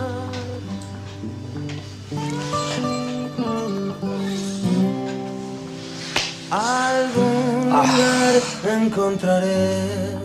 algún 6.51 7.71
lugar 7.71 8.43
encontraré. 8.83 10.22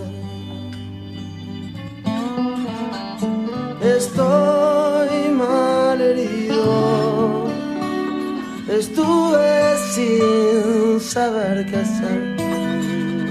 Estuve 8.79 9.75
sin 9.91 10.99
saber 10.99 11.65
qué 11.65 11.77
hacer 11.77 12.19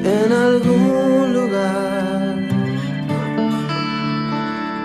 en 0.03 0.33
algún 0.33 1.35
lugar. 1.35 2.35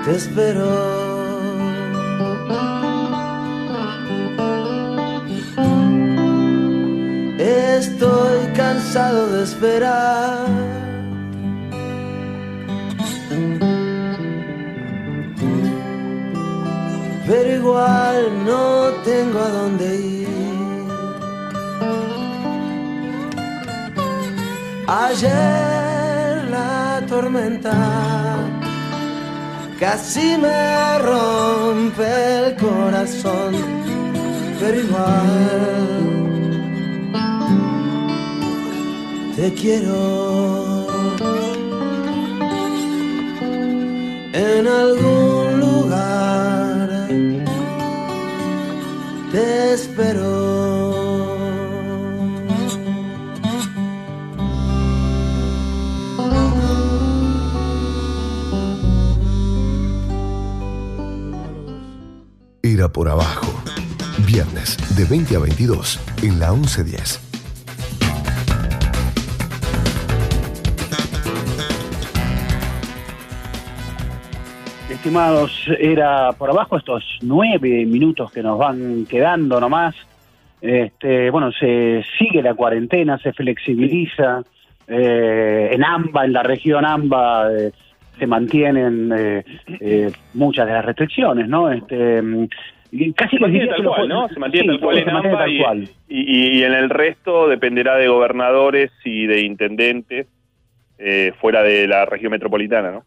te 0.06 0.12
espero. 0.12 0.69
Estoy 7.39 8.39
cansado 8.56 9.32
de 9.34 9.43
esperar. 9.43 10.45
Pero 17.28 17.56
igual 17.56 18.45
no 18.45 18.91
tengo 19.06 19.39
a 19.39 19.50
dónde 19.50 19.95
ir. 19.95 20.00
Ayer 24.93 26.49
la 26.49 27.01
tormenta 27.08 27.71
casi 29.80 30.38
me 30.38 30.99
rompe 30.99 32.10
el 32.39 32.56
corazón, 32.58 33.56
pero 34.60 34.77
igual 34.82 36.01
te 39.38 39.54
quiero. 39.54 40.88
En 44.34 44.67
algún 44.67 45.60
lugar 45.62 47.08
te 49.32 49.73
espero. 49.73 50.90
Por 62.93 63.08
abajo. 63.08 63.47
Viernes 64.27 64.77
de 64.97 65.06
20 65.06 65.36
a 65.36 65.39
22 65.39 65.99
en 66.23 66.39
la 66.39 66.51
1110. 66.51 67.21
Estimados, 74.89 75.67
era 75.80 76.34
por 76.34 76.49
abajo 76.49 76.77
estos 76.77 77.04
nueve 77.21 77.86
minutos 77.86 78.32
que 78.32 78.43
nos 78.43 78.60
van 78.60 79.06
quedando 79.10 79.60
nomás. 79.60 79.95
Este, 80.62 81.30
bueno, 81.30 81.51
se 81.54 82.04
sigue 82.19 82.41
la 82.41 82.54
cuarentena, 82.54 83.17
se 83.19 83.32
flexibiliza. 83.34 84.43
eh, 84.88 85.69
en 85.71 85.84
AMBA, 85.84 86.25
en 86.25 86.34
la 86.34 86.43
región 86.43 86.86
AMBA, 86.86 87.54
eh, 87.54 87.71
se 88.19 88.27
mantienen 88.27 89.12
eh, 89.17 90.12
muchas 90.34 90.67
de 90.67 90.73
las 90.73 90.84
restricciones, 90.86 91.47
¿no? 91.47 91.71
Este, 91.71 92.21
casi 93.15 93.38
Se 93.38 93.41
mantiene 93.41 93.67
tal 93.67 93.84
cual, 93.86 94.08
¿no? 94.10 94.27
Se 94.30 94.39
mantiene 94.39 94.73
sí, 94.73 94.80
tal 94.80 94.80
cual 94.82 94.97
en 94.97 95.06
tal 95.06 95.51
y, 95.51 95.60
cual. 95.63 95.89
y- 96.10 96.58
y 96.60 96.63
en 96.63 96.73
el 96.73 96.89
resto 96.89 97.47
dependerá 97.47 97.95
de 97.95 98.08
gobernadores 98.08 98.91
y 99.06 99.25
de 99.27 99.41
intendentes 99.41 100.27
eh, 100.99 101.34
fuera 101.39 101.63
de 101.63 101.88
la 101.88 102.06
región 102.06 102.32
metropolitana, 102.32 102.91
¿no? 102.91 103.04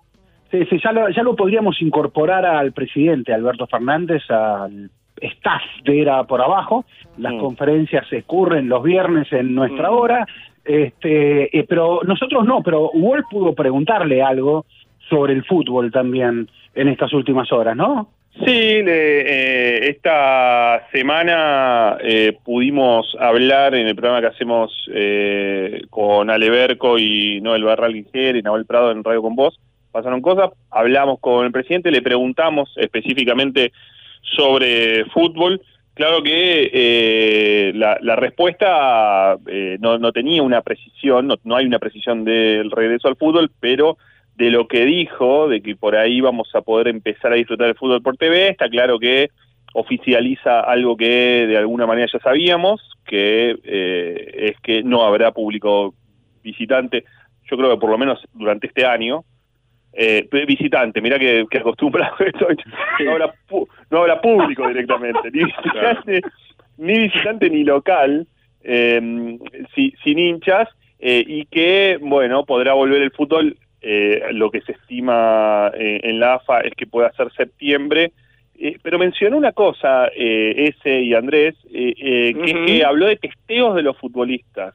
Sí, 0.50 0.64
sí, 0.70 0.78
ya 0.82 0.92
lo, 0.92 1.08
ya 1.10 1.22
lo 1.22 1.36
podríamos 1.36 1.80
incorporar 1.82 2.44
al 2.44 2.72
presidente 2.72 3.32
Alberto 3.32 3.66
Fernández, 3.66 4.22
al 4.30 4.90
staff 5.20 5.62
de 5.84 6.00
Era 6.02 6.24
por 6.24 6.40
Abajo. 6.40 6.84
Las 7.18 7.34
conferencias 7.34 8.06
se 8.08 8.18
ocurren 8.18 8.68
los 8.68 8.82
viernes 8.82 9.32
en 9.32 9.54
nuestra 9.54 9.90
hora, 9.90 10.26
este, 10.64 11.56
eh, 11.56 11.64
pero 11.68 12.00
nosotros 12.04 12.44
no, 12.44 12.62
pero 12.62 12.90
Wall 12.90 13.24
pudo 13.30 13.54
preguntarle 13.54 14.22
algo 14.22 14.64
sobre 15.08 15.32
el 15.34 15.44
fútbol 15.44 15.92
también 15.92 16.48
en 16.74 16.88
estas 16.88 17.12
últimas 17.12 17.52
horas, 17.52 17.76
¿no? 17.76 18.08
Sí, 18.40 18.82
le- 18.82 19.20
eh, 19.20 19.88
esta 19.90 20.88
semana 20.92 21.96
eh, 22.00 22.36
pudimos 22.44 23.16
hablar 23.20 23.76
en 23.76 23.86
el 23.86 23.94
programa 23.94 24.20
que 24.20 24.34
hacemos 24.34 24.72
eh, 24.92 25.82
con 25.88 26.28
Ale 26.30 26.50
Berco 26.50 26.98
y 26.98 27.40
Noel 27.40 27.62
Barral 27.62 27.92
Guijer 27.92 28.34
y 28.34 28.42
Nahuel 28.42 28.66
Prado 28.66 28.90
en 28.90 29.04
Radio 29.04 29.22
con 29.22 29.36
Voz. 29.36 29.56
Pasaron 29.92 30.20
cosas, 30.20 30.50
hablamos 30.70 31.20
con 31.20 31.46
el 31.46 31.52
presidente, 31.52 31.92
le 31.92 32.02
preguntamos 32.02 32.72
específicamente 32.76 33.72
sobre 34.36 35.04
fútbol. 35.06 35.62
Claro 35.94 36.20
que 36.24 36.70
eh, 36.74 37.72
la, 37.76 37.98
la 38.00 38.16
respuesta 38.16 39.36
eh, 39.46 39.76
no, 39.80 39.96
no 39.98 40.10
tenía 40.10 40.42
una 40.42 40.60
precisión, 40.62 41.28
no, 41.28 41.36
no 41.44 41.54
hay 41.54 41.66
una 41.66 41.78
precisión 41.78 42.24
del 42.24 42.72
regreso 42.72 43.06
al 43.06 43.14
fútbol, 43.14 43.52
pero 43.60 43.96
de 44.36 44.50
lo 44.50 44.66
que 44.66 44.84
dijo, 44.84 45.48
de 45.48 45.60
que 45.62 45.76
por 45.76 45.96
ahí 45.96 46.20
vamos 46.20 46.48
a 46.54 46.60
poder 46.62 46.88
empezar 46.88 47.32
a 47.32 47.36
disfrutar 47.36 47.66
del 47.68 47.76
fútbol 47.76 48.02
por 48.02 48.16
TV, 48.16 48.48
está 48.48 48.68
claro 48.68 48.98
que 48.98 49.30
oficializa 49.74 50.60
algo 50.60 50.96
que 50.96 51.46
de 51.46 51.56
alguna 51.56 51.86
manera 51.86 52.08
ya 52.12 52.18
sabíamos, 52.20 52.80
que 53.06 53.56
eh, 53.64 54.30
es 54.52 54.60
que 54.60 54.82
no 54.82 55.02
habrá 55.04 55.32
público 55.32 55.94
visitante, 56.42 57.04
yo 57.50 57.56
creo 57.56 57.70
que 57.70 57.80
por 57.80 57.90
lo 57.90 57.98
menos 57.98 58.20
durante 58.32 58.66
este 58.68 58.84
año, 58.86 59.24
eh, 59.92 60.26
visitante, 60.46 61.00
mira 61.00 61.18
que, 61.18 61.44
que 61.50 61.58
acostumbrado 61.58 62.16
no 63.04 63.10
habrá, 63.12 63.32
pu- 63.48 63.68
no 63.90 63.98
habrá 63.98 64.20
público 64.20 64.66
directamente, 64.66 65.30
ni 65.32 65.44
visitante, 65.44 66.20
ni, 66.78 66.98
visitante 66.98 67.50
ni 67.50 67.62
local, 67.64 68.26
eh, 68.62 69.38
si- 69.74 69.94
sin 70.02 70.18
hinchas, 70.18 70.68
eh, 70.98 71.22
y 71.26 71.44
que, 71.46 71.98
bueno, 72.00 72.44
podrá 72.44 72.72
volver 72.74 73.02
el 73.02 73.10
fútbol, 73.10 73.56
eh, 73.84 74.22
lo 74.32 74.50
que 74.50 74.62
se 74.62 74.72
estima 74.72 75.70
eh, 75.74 76.00
en 76.02 76.18
la 76.18 76.34
AFA 76.34 76.60
es 76.60 76.74
que 76.74 76.86
pueda 76.86 77.12
ser 77.12 77.32
septiembre, 77.32 78.12
eh, 78.58 78.76
pero 78.82 78.98
mencionó 78.98 79.36
una 79.36 79.52
cosa, 79.52 80.08
eh, 80.16 80.72
ese 80.74 81.02
y 81.02 81.14
Andrés, 81.14 81.54
eh, 81.72 81.94
eh, 81.96 82.34
que, 82.34 82.50
es 82.50 82.66
que 82.66 82.84
habló 82.84 83.06
de 83.06 83.16
testeos 83.16 83.74
de 83.74 83.82
los 83.82 83.96
futbolistas 83.98 84.74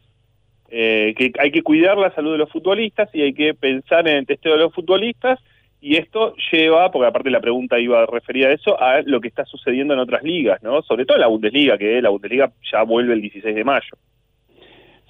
eh, 0.71 1.15
que 1.17 1.31
hay 1.39 1.51
que 1.51 1.63
cuidar 1.63 1.97
la 1.97 2.13
salud 2.13 2.33
de 2.33 2.37
los 2.37 2.51
futbolistas 2.51 3.09
y 3.13 3.23
hay 3.23 3.33
que 3.33 3.55
pensar 3.55 4.07
en 4.07 4.17
el 4.17 4.27
testeo 4.27 4.53
de 4.53 4.59
los 4.59 4.73
futbolistas 4.73 5.39
y 5.81 5.95
esto 5.95 6.35
lleva, 6.51 6.91
porque 6.91 7.07
aparte 7.07 7.31
la 7.31 7.39
pregunta 7.39 7.79
iba 7.79 8.05
referida 8.05 8.49
a 8.49 8.51
eso, 8.51 8.79
a 8.79 9.01
lo 9.01 9.19
que 9.19 9.29
está 9.29 9.45
sucediendo 9.45 9.93
en 9.93 9.99
otras 9.99 10.21
ligas, 10.23 10.61
¿no? 10.61 10.81
Sobre 10.83 11.05
todo 11.05 11.17
la 11.17 11.27
Bundesliga, 11.27 11.77
que 11.77 12.01
la 12.01 12.09
Bundesliga 12.09 12.51
ya 12.71 12.83
vuelve 12.83 13.13
el 13.13 13.21
16 13.21 13.55
de 13.55 13.63
mayo. 13.63 13.97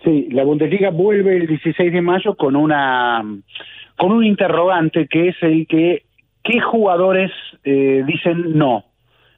Sí, 0.04 0.28
la 0.32 0.44
Bundesliga 0.44 0.92
vuelve 0.92 1.36
el 1.36 1.48
16 1.48 1.92
de 1.92 2.02
mayo 2.02 2.36
con 2.36 2.56
una 2.56 3.22
con 4.00 4.12
un 4.12 4.24
interrogante 4.24 5.08
que 5.08 5.28
es 5.30 5.36
el 5.42 5.68
que 5.68 6.04
qué 6.44 6.60
jugadores 6.62 7.32
eh, 7.64 8.04
dicen 8.08 8.58
no, 8.58 8.86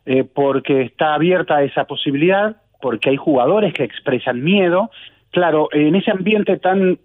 Eh, 0.03 0.23
porque 0.23 0.81
está 0.81 1.13
abierta 1.13 1.61
esa 1.61 1.83
posibilidad, 1.85 2.55
porque 2.81 3.11
hay 3.11 3.17
jugadores 3.17 3.71
que 3.71 3.83
expresan 3.83 4.41
miedo. 4.41 4.89
Claro, 5.29 5.69
en 5.71 5.93
ese 5.95 6.09
ambiente 6.09 6.57
tan 6.57 6.97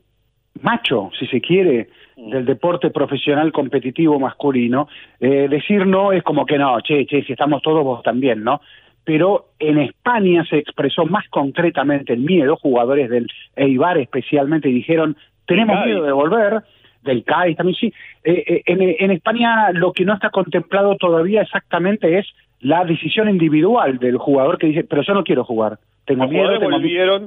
macho, 0.62 1.10
si 1.18 1.26
se 1.26 1.40
quiere, 1.40 1.88
del 2.16 2.46
deporte 2.46 2.88
profesional 2.88 3.52
competitivo 3.52 4.18
masculino, 4.18 4.88
eh, 5.20 5.46
decir 5.50 5.86
no 5.86 6.12
es 6.12 6.22
como 6.22 6.46
que 6.46 6.56
no, 6.56 6.80
che, 6.80 7.04
che, 7.04 7.22
si 7.24 7.32
estamos 7.32 7.60
todos 7.60 7.84
vos 7.84 8.02
también, 8.02 8.42
¿no? 8.42 8.60
Pero 9.04 9.50
en 9.58 9.76
España 9.78 10.42
se 10.48 10.56
expresó 10.56 11.04
más 11.04 11.28
concretamente 11.28 12.14
el 12.14 12.20
miedo, 12.20 12.56
jugadores 12.56 13.10
del 13.10 13.26
Eibar 13.56 13.98
especialmente 13.98 14.70
dijeron, 14.70 15.16
tenemos 15.46 15.84
miedo 15.84 16.02
de 16.02 16.12
volver, 16.12 16.62
del 17.06 17.24
CAIS 17.24 17.56
también 17.56 17.76
sí. 17.76 17.92
Eh, 18.24 18.44
eh, 18.46 18.62
en, 18.66 18.82
en 18.82 19.10
España 19.10 19.70
lo 19.72 19.92
que 19.92 20.04
no 20.04 20.12
está 20.12 20.28
contemplado 20.30 20.96
todavía 20.96 21.42
exactamente 21.42 22.18
es 22.18 22.26
la 22.60 22.84
decisión 22.84 23.28
individual 23.30 23.98
del 23.98 24.18
jugador 24.18 24.58
que 24.58 24.66
dice, 24.66 24.84
pero 24.84 25.02
yo 25.02 25.14
no 25.14 25.24
quiero 25.24 25.44
jugar, 25.44 25.78
tengo 26.04 26.24
Los 26.24 26.30
miedo, 26.30 26.44
jugadores 26.44 26.60
tengo 26.68 26.78
volvieron, 26.78 27.22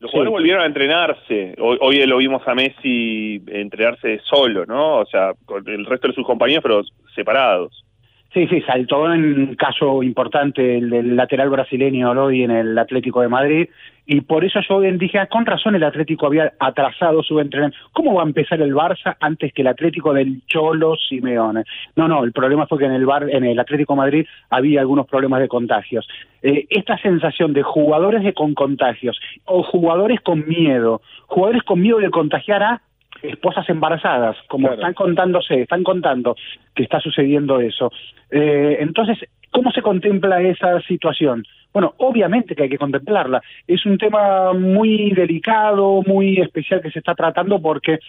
los 0.00 0.10
Sí. 0.10 0.16
jugadores 0.16 0.32
volvieron 0.32 0.62
a 0.62 0.66
entrenarse. 0.66 1.54
Hoy, 1.58 1.78
hoy 1.80 2.06
lo 2.06 2.16
vimos 2.16 2.42
a 2.46 2.54
Messi 2.54 3.42
entrenarse 3.48 4.20
solo, 4.24 4.64
¿no? 4.66 4.96
O 4.98 5.06
sea, 5.06 5.32
con 5.44 5.66
el 5.68 5.84
resto 5.86 6.08
de 6.08 6.14
sus 6.14 6.26
compañeros, 6.26 6.62
pero 6.62 6.82
separados. 7.14 7.84
Sí, 8.32 8.46
sí, 8.46 8.60
saltó 8.60 9.12
en 9.12 9.56
caso 9.56 10.04
importante 10.04 10.78
el 10.78 10.88
del 10.88 11.16
lateral 11.16 11.50
brasileño 11.50 12.12
hoy 12.12 12.44
en 12.44 12.52
el 12.52 12.78
Atlético 12.78 13.22
de 13.22 13.28
Madrid 13.28 13.68
y 14.06 14.20
por 14.20 14.44
eso 14.44 14.60
yo 14.68 14.80
dije, 14.80 15.18
ah, 15.18 15.26
con 15.26 15.44
razón 15.46 15.74
el 15.74 15.82
Atlético 15.82 16.26
había 16.26 16.52
atrasado 16.60 17.24
su 17.24 17.40
entrenamiento. 17.40 17.76
¿Cómo 17.92 18.14
va 18.14 18.22
a 18.22 18.26
empezar 18.26 18.62
el 18.62 18.72
Barça 18.72 19.16
antes 19.18 19.52
que 19.52 19.62
el 19.62 19.68
Atlético 19.68 20.12
del 20.12 20.42
Cholo 20.46 20.94
Simeone? 20.96 21.64
No, 21.96 22.06
no, 22.06 22.22
el 22.22 22.32
problema 22.32 22.68
fue 22.68 22.78
que 22.78 22.84
en 22.84 22.92
el 22.92 23.04
Bar, 23.04 23.28
en 23.30 23.44
el 23.44 23.58
Atlético 23.58 23.94
de 23.94 23.98
Madrid 23.98 24.26
había 24.48 24.80
algunos 24.80 25.08
problemas 25.08 25.40
de 25.40 25.48
contagios. 25.48 26.08
Eh, 26.42 26.66
esta 26.70 26.98
sensación 26.98 27.52
de 27.52 27.62
jugadores 27.64 28.22
de 28.22 28.32
con 28.32 28.54
contagios 28.54 29.18
o 29.44 29.64
jugadores 29.64 30.20
con 30.20 30.46
miedo, 30.46 31.02
jugadores 31.26 31.64
con 31.64 31.80
miedo 31.80 31.98
de 31.98 32.10
contagiar 32.10 32.62
a 32.62 32.82
esposas 33.22 33.68
embarazadas, 33.68 34.36
como 34.48 34.72
están 34.72 34.94
contándose, 34.94 35.62
están 35.62 35.82
contando 35.82 36.36
que 36.74 36.82
está 36.82 37.00
sucediendo 37.00 37.60
eso. 37.60 37.92
Eh, 38.30 38.78
entonces, 38.80 39.18
¿cómo 39.50 39.70
se 39.72 39.82
contempla 39.82 40.40
esa 40.42 40.80
situación? 40.82 41.44
Bueno, 41.72 41.94
obviamente 41.98 42.54
que 42.54 42.64
hay 42.64 42.68
que 42.68 42.78
contemplarla. 42.78 43.42
Es 43.66 43.86
un 43.86 43.98
tema 43.98 44.52
muy 44.52 45.10
delicado, 45.10 46.02
muy 46.02 46.40
especial 46.40 46.82
que 46.82 46.90
se 46.90 46.98
está 46.98 47.14
tratando 47.14 47.60
porque 47.60 48.00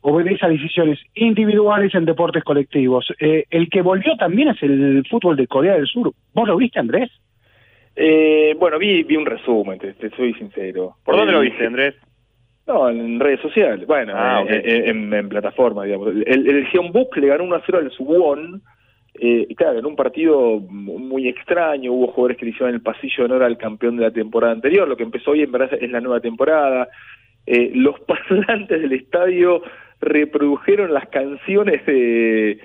obedece 0.00 0.46
a 0.46 0.48
decisiones 0.48 0.98
individuales 1.14 1.94
en 1.94 2.04
deportes 2.04 2.42
colectivos. 2.42 3.06
Eh, 3.20 3.44
el 3.50 3.68
que 3.68 3.82
volvió 3.82 4.16
también 4.16 4.48
es 4.48 4.62
el 4.62 5.04
fútbol 5.08 5.36
de 5.36 5.46
Corea 5.46 5.74
del 5.74 5.86
Sur. 5.86 6.12
¿Vos 6.34 6.48
lo 6.48 6.56
viste, 6.56 6.78
Andrés? 6.78 7.10
Eh, 7.94 8.56
bueno, 8.58 8.78
vi, 8.78 9.02
vi 9.02 9.16
un 9.16 9.26
resumen, 9.26 9.78
te, 9.78 9.92
te 9.92 10.10
soy 10.10 10.32
sincero. 10.34 10.96
¿Por 11.04 11.16
dónde 11.16 11.32
lo 11.32 11.40
viste, 11.40 11.66
Andrés? 11.66 11.94
No, 12.72 12.88
en 12.88 13.20
redes 13.20 13.40
sociales, 13.40 13.86
bueno, 13.86 14.12
Ah, 14.16 14.42
eh, 14.48 14.62
eh, 14.64 14.82
en, 14.90 15.12
en 15.12 15.28
plataforma, 15.28 15.84
digamos. 15.84 16.08
El, 16.26 16.48
el 16.48 16.66
Jeonbuk 16.68 17.16
le 17.18 17.26
ganó 17.28 17.44
1 17.44 17.56
a 17.56 17.62
0 17.66 17.78
al 17.78 17.90
Suwon, 17.90 18.62
eh, 19.20 19.46
claro, 19.56 19.78
en 19.78 19.84
un 19.86 19.94
partido 19.96 20.58
muy 20.60 21.28
extraño, 21.28 21.92
hubo 21.92 22.06
jugadores 22.08 22.38
que 22.38 22.46
le 22.46 22.52
hicieron 22.52 22.74
el 22.74 22.80
pasillo 22.80 23.14
de 23.18 23.24
honor 23.24 23.42
al 23.42 23.58
campeón 23.58 23.96
de 23.96 24.04
la 24.04 24.10
temporada 24.10 24.54
anterior, 24.54 24.88
lo 24.88 24.96
que 24.96 25.02
empezó 25.02 25.32
hoy 25.32 25.42
en 25.42 25.52
verdad 25.52 25.76
es 25.78 25.90
la 25.90 26.00
nueva 26.00 26.20
temporada. 26.20 26.88
Eh, 27.46 27.72
los 27.74 28.00
parlantes 28.06 28.80
del 28.80 28.92
estadio 28.92 29.62
reprodujeron 30.00 30.92
las 30.94 31.08
canciones 31.08 31.84
de, 31.86 32.58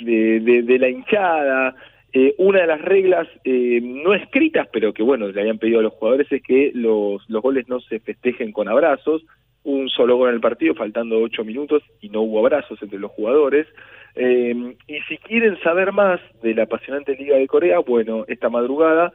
de, 0.00 0.40
de- 0.40 0.62
de 0.62 0.78
la 0.78 0.88
hinchada. 0.88 1.74
Eh, 2.14 2.34
una 2.38 2.60
de 2.60 2.66
las 2.66 2.82
reglas 2.82 3.26
eh, 3.44 3.80
no 3.82 4.12
escritas, 4.14 4.68
pero 4.72 4.92
que 4.92 5.02
bueno, 5.02 5.28
le 5.28 5.40
habían 5.40 5.58
pedido 5.58 5.80
a 5.80 5.82
los 5.82 5.94
jugadores 5.94 6.30
es 6.30 6.42
que 6.42 6.70
los, 6.74 7.22
los 7.30 7.42
goles 7.42 7.68
no 7.68 7.80
se 7.80 8.00
festejen 8.00 8.52
con 8.52 8.68
abrazos. 8.68 9.22
Un 9.64 9.88
solo 9.88 10.16
gol 10.16 10.30
en 10.30 10.36
el 10.36 10.40
partido, 10.40 10.74
faltando 10.74 11.20
ocho 11.20 11.44
minutos, 11.44 11.82
y 12.00 12.08
no 12.08 12.22
hubo 12.22 12.40
abrazos 12.40 12.82
entre 12.82 12.98
los 12.98 13.10
jugadores. 13.12 13.66
Eh, 14.14 14.76
y 14.86 15.00
si 15.08 15.18
quieren 15.18 15.58
saber 15.60 15.92
más 15.92 16.20
de 16.42 16.54
la 16.54 16.64
apasionante 16.64 17.16
Liga 17.16 17.36
de 17.36 17.46
Corea, 17.46 17.78
bueno, 17.78 18.24
esta 18.28 18.48
madrugada 18.48 19.12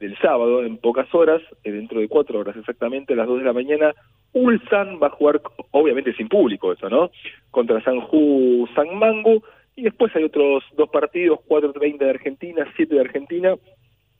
del 0.00 0.16
sábado, 0.18 0.64
en 0.64 0.78
pocas 0.78 1.14
horas, 1.14 1.42
eh, 1.62 1.70
dentro 1.70 2.00
de 2.00 2.08
cuatro 2.08 2.38
horas 2.38 2.56
exactamente, 2.56 3.12
a 3.12 3.16
las 3.16 3.26
dos 3.26 3.38
de 3.38 3.44
la 3.44 3.52
mañana, 3.52 3.92
Ulsan 4.32 4.98
va 5.00 5.08
a 5.08 5.10
jugar, 5.10 5.42
obviamente 5.72 6.14
sin 6.14 6.28
público 6.28 6.72
eso, 6.72 6.88
¿no? 6.88 7.10
Contra 7.50 7.82
Sanju 7.82 8.66
Sangmangu, 8.74 9.42
y 9.76 9.82
después 9.82 10.14
hay 10.16 10.24
otros 10.24 10.64
dos 10.76 10.88
partidos, 10.90 11.40
4.30 11.46 11.98
de 11.98 12.10
Argentina, 12.10 12.66
7 12.76 12.94
de 12.94 13.00
Argentina, 13.00 13.54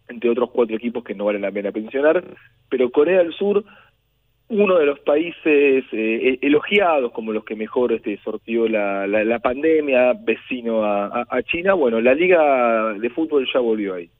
entre 0.08 0.30
otros 0.30 0.50
cuatro 0.50 0.76
equipos 0.76 1.04
que 1.04 1.14
no 1.14 1.26
vale 1.26 1.38
la 1.38 1.52
pena 1.52 1.70
mencionar, 1.70 2.24
pero 2.68 2.90
Corea 2.90 3.18
del 3.18 3.32
Sur, 3.32 3.64
uno 4.50 4.78
de 4.78 4.86
los 4.86 4.98
países 5.00 5.84
eh, 5.92 6.38
elogiados 6.42 7.12
como 7.12 7.32
los 7.32 7.44
que 7.44 7.54
mejor 7.56 7.92
este, 7.92 8.18
sortió 8.18 8.68
la, 8.68 9.06
la, 9.06 9.24
la 9.24 9.38
pandemia, 9.38 10.12
vecino 10.20 10.84
a, 10.84 11.24
a- 11.28 11.42
China, 11.44 11.74
bueno, 11.74 12.00
la 12.00 12.14
liga 12.14 12.92
de 12.94 13.10
fútbol 13.10 13.46
ya 13.52 13.60
volvió 13.60 13.94
ahí. 13.94 14.10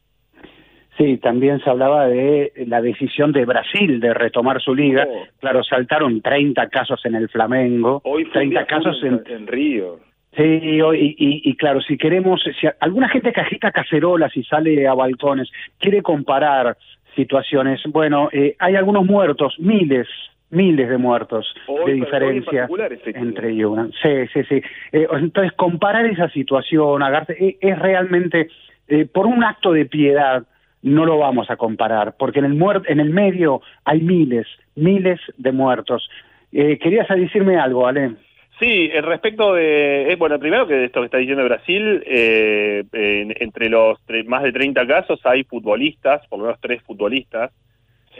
Sí, 0.97 1.17
también 1.19 1.61
se 1.61 1.71
hablaba 1.71 2.07
de 2.09 2.53
la 2.67 2.81
decisión 2.83 3.33
de 3.33 3.45
Brasil 3.45 4.01
de 4.01 4.13
retomar 4.15 4.61
su 4.61 4.75
liga. 4.75 5.07
Oh. 5.09 5.25
Claro, 5.41 5.63
saltaron 5.65 6.21
30 6.21 6.69
casos 6.69 7.01
en 7.07 7.15
el 7.15 7.29
Flamengo, 7.29 8.01
Hoy 8.05 8.25
fue 8.27 8.43
un 8.45 8.51
30 8.51 8.59
día 8.61 8.67
casos 8.67 9.03
en, 9.03 9.23
en, 9.27 9.47
Río. 9.47 9.99
Sí, 10.37 10.43
y, 10.45 10.79
y- 10.79 11.43
y 11.45 11.57
claro, 11.57 11.81
si 11.81 11.97
queremos, 11.99 12.41
si 12.43 12.67
alguna 12.79 13.09
gente 13.09 13.33
que 13.33 13.41
agita 13.41 13.73
cacerolas 13.73 14.37
y 14.37 14.45
sale 14.45 14.87
a 14.87 14.95
balcones, 14.95 15.51
quiere 15.79 16.03
comparar 16.03 16.77
situaciones, 17.15 17.81
bueno, 17.89 18.29
eh, 18.33 18.57
hay 18.59 18.77
algunos 18.77 19.05
muertos, 19.07 19.55
miles, 19.59 20.07
miles 20.51 20.89
de 20.89 20.97
muertos 20.99 21.53
Hoy, 21.67 21.85
de 21.87 21.93
en 21.93 22.01
diferencia 22.05 22.61
particular, 22.63 22.93
efectivo. 22.93 23.25
entre 23.25 23.53
y 23.53 23.65
una. 23.65 23.89
Sí, 24.03 24.27
sí, 24.33 24.43
sí. 24.49 24.63
Eh, 24.93 25.07
entonces, 25.13 25.53
comparar 25.53 26.07
esa 26.07 26.29
situación, 26.31 27.03
agarrarse, 27.03 27.37
eh, 27.39 27.57
es 27.61 27.79
realmente, 27.79 28.49
eh, 28.89 29.07
por 29.07 29.27
un 29.27 29.45
acto 29.45 29.73
de 29.73 29.87
piedad, 29.87 30.45
no 30.83 31.05
lo 31.05 31.19
vamos 31.19 31.51
a 31.51 31.57
comparar, 31.57 32.17
porque 32.19 32.39
en 32.39 32.47
el, 32.47 32.55
muer- 32.55 32.85
en 32.89 33.01
el 33.01 33.11
medio 33.11 33.61
hay 33.85 34.01
miles, 34.01 34.47
miles 34.77 35.21
de 35.37 35.53
muertos. 35.53 36.09
Eh, 36.53 36.79
querías 36.79 37.07
decirme 37.09 37.59
algo, 37.59 37.87
Ale. 37.87 38.13
Sí, 38.61 38.91
respecto 39.03 39.55
de, 39.55 40.13
eh, 40.13 40.17
bueno, 40.17 40.39
primero 40.39 40.67
que 40.67 40.85
esto 40.85 41.01
que 41.01 41.07
está 41.07 41.17
diciendo 41.17 41.43
Brasil, 41.45 42.03
eh, 42.07 42.85
en- 42.93 43.35
entre 43.41 43.71
los 43.71 43.99
más 44.27 44.43
de 44.43 44.53
30 44.53 44.87
casos 44.87 45.19
hay 45.25 45.45
futbolistas, 45.45 46.27
por 46.29 46.39
lo 46.39 46.45
menos 46.47 46.61
tres 46.61 46.83
futbolistas. 46.83 47.53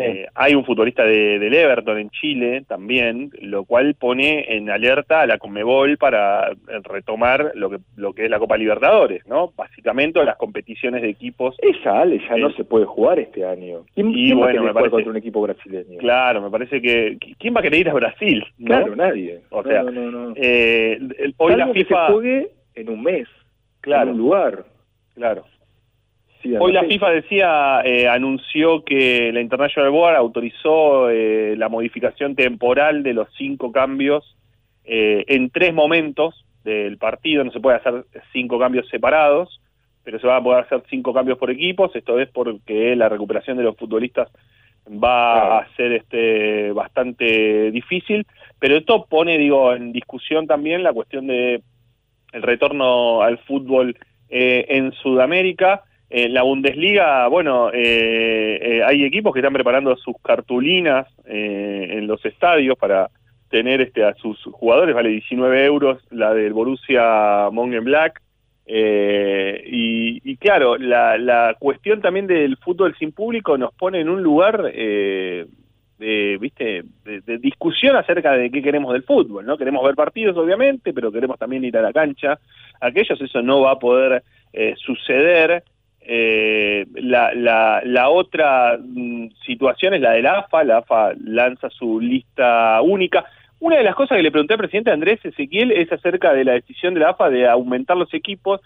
Eh, 0.03 0.27
hay 0.35 0.55
un 0.55 0.65
futbolista 0.65 1.05
de, 1.05 1.39
del 1.39 1.55
Everton 1.55 1.99
en 1.99 2.11
Chile 2.11 2.65
también, 2.67 3.31
lo 3.41 3.65
cual 3.65 3.95
pone 3.95 4.57
en 4.57 4.71
alerta 4.71 5.21
a 5.23 5.27
la 5.27 5.39
Conmebol 5.39 5.97
para 5.99 6.51
eh, 6.51 6.55
retomar 6.85 7.53
lo 7.55 7.71
que 7.71 7.79
lo 7.97 8.13
que 8.13 8.25
es 8.25 8.31
la 8.31 8.39
Copa 8.39 8.57
Libertadores, 8.57 9.27
¿no? 9.27 9.53
Básicamente 9.57 10.23
las 10.25 10.37
competiciones 10.37 11.03
de 11.03 11.09
equipos. 11.11 11.57
Esa 11.61 12.01
Ale 12.01 12.21
ya 12.29 12.37
no 12.37 12.51
se 12.53 12.65
puede 12.65 12.85
jugar 12.87 13.19
este 13.19 13.45
año. 13.45 13.85
¿Quién, 13.95 14.11
y 14.11 14.27
quién 14.27 14.39
va 14.39 14.43
a 14.43 14.45
bueno, 14.47 14.63
me 14.65 14.73
parece- 14.75 14.91
contra 14.91 15.11
un 15.11 15.17
equipo 15.17 15.41
brasileño? 15.43 15.99
Claro, 15.99 16.41
me 16.43 16.51
parece 16.51 16.81
que 16.81 17.19
¿quién 17.39 17.55
va 17.55 17.61
a 17.61 17.63
querer 17.63 17.81
ir 17.81 17.89
a 17.91 17.95
Brasil? 17.95 18.45
no? 18.59 18.67
Claro, 18.67 18.97
nadie. 18.97 19.41
O 19.51 19.63
sea, 19.63 19.83
No, 19.83 20.33
eh, 20.37 20.99
el- 21.19 21.35
hoy 21.37 21.53
la 21.53 21.59
Salvo 21.59 21.73
que 21.75 21.81
FIFA 21.85 22.07
se 22.07 22.13
juegue 22.13 22.49
en 22.75 22.89
un 22.89 23.03
mes, 23.03 23.29
Claro. 23.81 24.03
en 24.05 24.17
un 24.17 24.19
lugar. 24.19 24.65
Claro. 25.15 25.45
Sí, 26.43 26.55
Hoy 26.59 26.73
la 26.73 26.85
FIFA 26.85 27.11
decía, 27.11 27.81
eh, 27.85 28.09
anunció 28.09 28.83
que 28.83 29.31
la 29.33 29.43
International 29.43 29.91
Board 29.91 30.17
autorizó 30.17 31.11
eh, 31.11 31.55
la 31.57 31.69
modificación 31.69 32.35
temporal 32.35 33.03
de 33.03 33.13
los 33.13 33.29
cinco 33.37 33.73
cambios 33.73 34.37
eh, 34.85 35.25
en 35.29 35.51
tres 35.51 35.75
momentos 35.75 36.47
del 36.65 36.97
partido. 36.97 37.45
No 37.45 37.53
se 37.53 37.61
puede 37.61 37.77
hacer 37.77 38.07
cinco 38.33 38.59
cambios 38.59 38.89
separados, 38.89 39.61
pero 40.03 40.19
se 40.19 40.27
van 40.27 40.39
a 40.39 40.43
poder 40.43 40.65
hacer 40.65 40.83
cinco 40.89 41.13
cambios 41.13 41.37
por 41.37 41.51
equipos. 41.51 41.95
Esto 41.95 42.19
es 42.19 42.29
porque 42.31 42.97
la 42.97 43.11
recuperación 43.11 43.59
de 43.59 43.65
los 43.65 43.77
futbolistas 43.77 44.29
va 44.89 45.59
a 45.59 45.69
ser 45.77 45.93
este 45.93 46.73
bastante 46.73 47.71
difícil. 47.71 48.27
Pero 48.59 48.77
esto 48.77 49.07
pone, 49.09 49.39
digo, 49.39 49.75
en 49.75 49.93
discusión 49.93 50.47
también 50.47 50.83
la 50.83 50.93
cuestión 50.93 51.27
de 51.27 51.63
el 52.33 52.43
retorno 52.43 53.23
al 53.23 53.39
fútbol 53.39 53.97
eh, 54.29 54.67
en 54.69 54.93
Sudamérica. 54.93 55.85
En 56.13 56.35
la 56.35 56.43
Bundesliga, 56.43 57.29
bueno, 57.29 57.71
eh, 57.73 58.59
eh, 58.61 58.83
hay 58.85 59.05
equipos 59.05 59.33
que 59.33 59.39
están 59.39 59.53
preparando 59.53 59.97
sus 59.97 60.17
cartulinas 60.21 61.07
eh, 61.25 61.87
en 61.93 62.09
los 62.09 62.25
estadios 62.25 62.77
para 62.77 63.11
tener 63.49 63.81
este 63.81 64.05
a 64.05 64.15
sus 64.15 64.43
jugadores, 64.43 64.93
vale 64.93 65.09
19 65.11 65.65
euros 65.65 66.03
la 66.11 66.35
del 66.35 66.53
Borussia 66.53 67.49
Mönchengladbach. 67.53 68.15
Eh, 68.67 69.65
y, 69.67 70.37
claro, 70.37 70.77
la, 70.79 71.17
la 71.17 71.57
cuestión 71.59 72.01
también 72.01 72.27
del 72.27 72.57
fútbol 72.57 72.95
sin 72.99 73.13
público 73.13 73.57
nos 73.57 73.73
pone 73.75 74.01
en 74.01 74.09
un 74.09 74.23
lugar 74.23 74.71
eh, 74.73 75.47
de, 75.99 76.39
¿viste? 76.41 76.83
De, 77.05 77.21
de 77.21 77.39
discusión 77.39 77.97
acerca 77.97 78.33
de 78.33 78.51
qué 78.51 78.63
queremos 78.63 78.93
del 78.93 79.05
fútbol, 79.05 79.45
¿no? 79.47 79.57
Queremos 79.57 79.85
ver 79.85 79.95
partidos, 79.95 80.37
obviamente, 80.37 80.93
pero 80.93 81.13
queremos 81.13 81.39
también 81.39 81.65
ir 81.65 81.77
a 81.77 81.83
la 81.83 81.93
cancha. 81.93 82.39
Aquellos 82.81 83.21
eso 83.21 83.43
no 83.43 83.61
va 83.61 83.73
a 83.73 83.79
poder 83.79 84.23
eh, 84.53 84.75
suceder. 84.77 85.63
Eh, 86.03 86.87
la, 86.95 87.33
la, 87.35 87.83
la 87.85 88.09
otra 88.09 88.79
mm, 88.79 89.29
situación 89.45 89.95
es 89.95 90.01
la 90.01 90.13
de 90.13 90.23
la 90.23 90.41
AFA. 90.41 90.65
La 90.65 90.79
AFA 90.79 91.13
lanza 91.25 91.71
su 91.71 92.01
lista 92.01 92.81
única. 92.83 93.25
Una 93.61 93.77
de 93.77 93.85
las 93.85 93.95
cosas 93.95 94.17
que 94.17 94.23
le 94.23 94.31
pregunté 94.31 94.55
al 94.55 94.59
presidente 94.59 94.91
Andrés 94.91 95.21
Ezequiel 95.25 95.73
es 95.73 95.93
acerca 95.93 96.33
de 96.33 96.45
la 96.45 96.53
decisión 96.53 96.95
de 96.95 97.01
la 97.01 97.11
AFA 97.11 97.29
de 97.29 97.49
aumentar 97.49 97.97
los 97.97 98.13
equipos. 98.15 98.61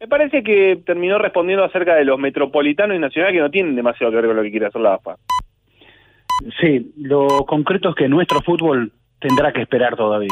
Me 0.00 0.08
parece 0.08 0.42
que 0.42 0.82
terminó 0.84 1.18
respondiendo 1.18 1.64
acerca 1.64 1.94
de 1.94 2.04
los 2.04 2.18
metropolitanos 2.18 2.96
y 2.96 2.98
nacionales 2.98 3.36
que 3.36 3.40
no 3.40 3.50
tienen 3.50 3.76
demasiado 3.76 4.10
que 4.10 4.16
ver 4.16 4.26
con 4.26 4.36
lo 4.36 4.42
que 4.42 4.50
quiere 4.50 4.66
hacer 4.66 4.80
la 4.80 4.94
AFA. 4.94 5.16
Sí, 6.60 6.92
lo 6.96 7.28
concreto 7.46 7.90
es 7.90 7.94
que 7.94 8.08
nuestro 8.08 8.40
fútbol 8.40 8.90
tendrá 9.20 9.52
que 9.52 9.62
esperar 9.62 9.94
todavía. 9.94 10.28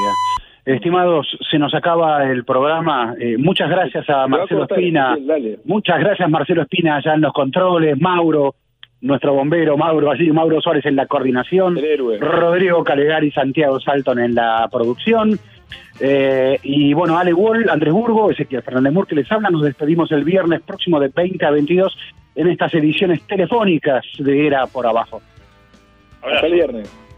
Estimados, 0.64 1.26
se 1.50 1.58
nos 1.58 1.74
acaba 1.74 2.24
el 2.30 2.44
programa. 2.44 3.14
Eh, 3.18 3.36
muchas 3.38 3.70
gracias 3.70 4.08
a 4.08 4.26
Marcelo 4.26 4.64
Espina. 4.64 5.16
Muchas 5.64 6.00
gracias 6.00 6.28
Marcelo 6.28 6.62
Espina 6.62 6.96
allá 6.96 7.14
en 7.14 7.22
los 7.22 7.32
controles, 7.32 7.98
Mauro, 8.00 8.54
nuestro 9.00 9.34
bombero, 9.34 9.76
Mauro 9.76 10.10
allí, 10.10 10.30
Mauro 10.30 10.60
Suárez 10.60 10.84
en 10.86 10.96
la 10.96 11.06
coordinación, 11.06 11.78
Rodrigo 12.20 12.84
Calegari 12.84 13.28
y 13.28 13.32
Santiago 13.32 13.80
Salton 13.80 14.18
en 14.18 14.34
la 14.34 14.68
producción. 14.70 15.38
Eh, 16.00 16.58
y 16.62 16.94
bueno, 16.94 17.18
Ale 17.18 17.32
Wall, 17.32 17.68
Andrés 17.68 17.92
Burgo, 17.92 18.30
Ezequiel 18.30 18.62
Fernández 18.62 18.92
Mur 18.92 19.06
que 19.06 19.14
les 19.14 19.30
habla. 19.30 19.50
Nos 19.50 19.62
despedimos 19.62 20.10
el 20.12 20.24
viernes 20.24 20.62
próximo 20.62 20.98
de 20.98 21.08
20 21.08 21.44
a 21.44 21.50
22 21.50 21.96
en 22.34 22.48
estas 22.48 22.74
ediciones 22.74 23.22
telefónicas 23.26 24.04
de 24.18 24.46
Era 24.46 24.66
por 24.66 24.86
Abajo. 24.86 25.20
Hasta 26.22 26.46
el 26.46 26.52
viernes. 26.52 27.09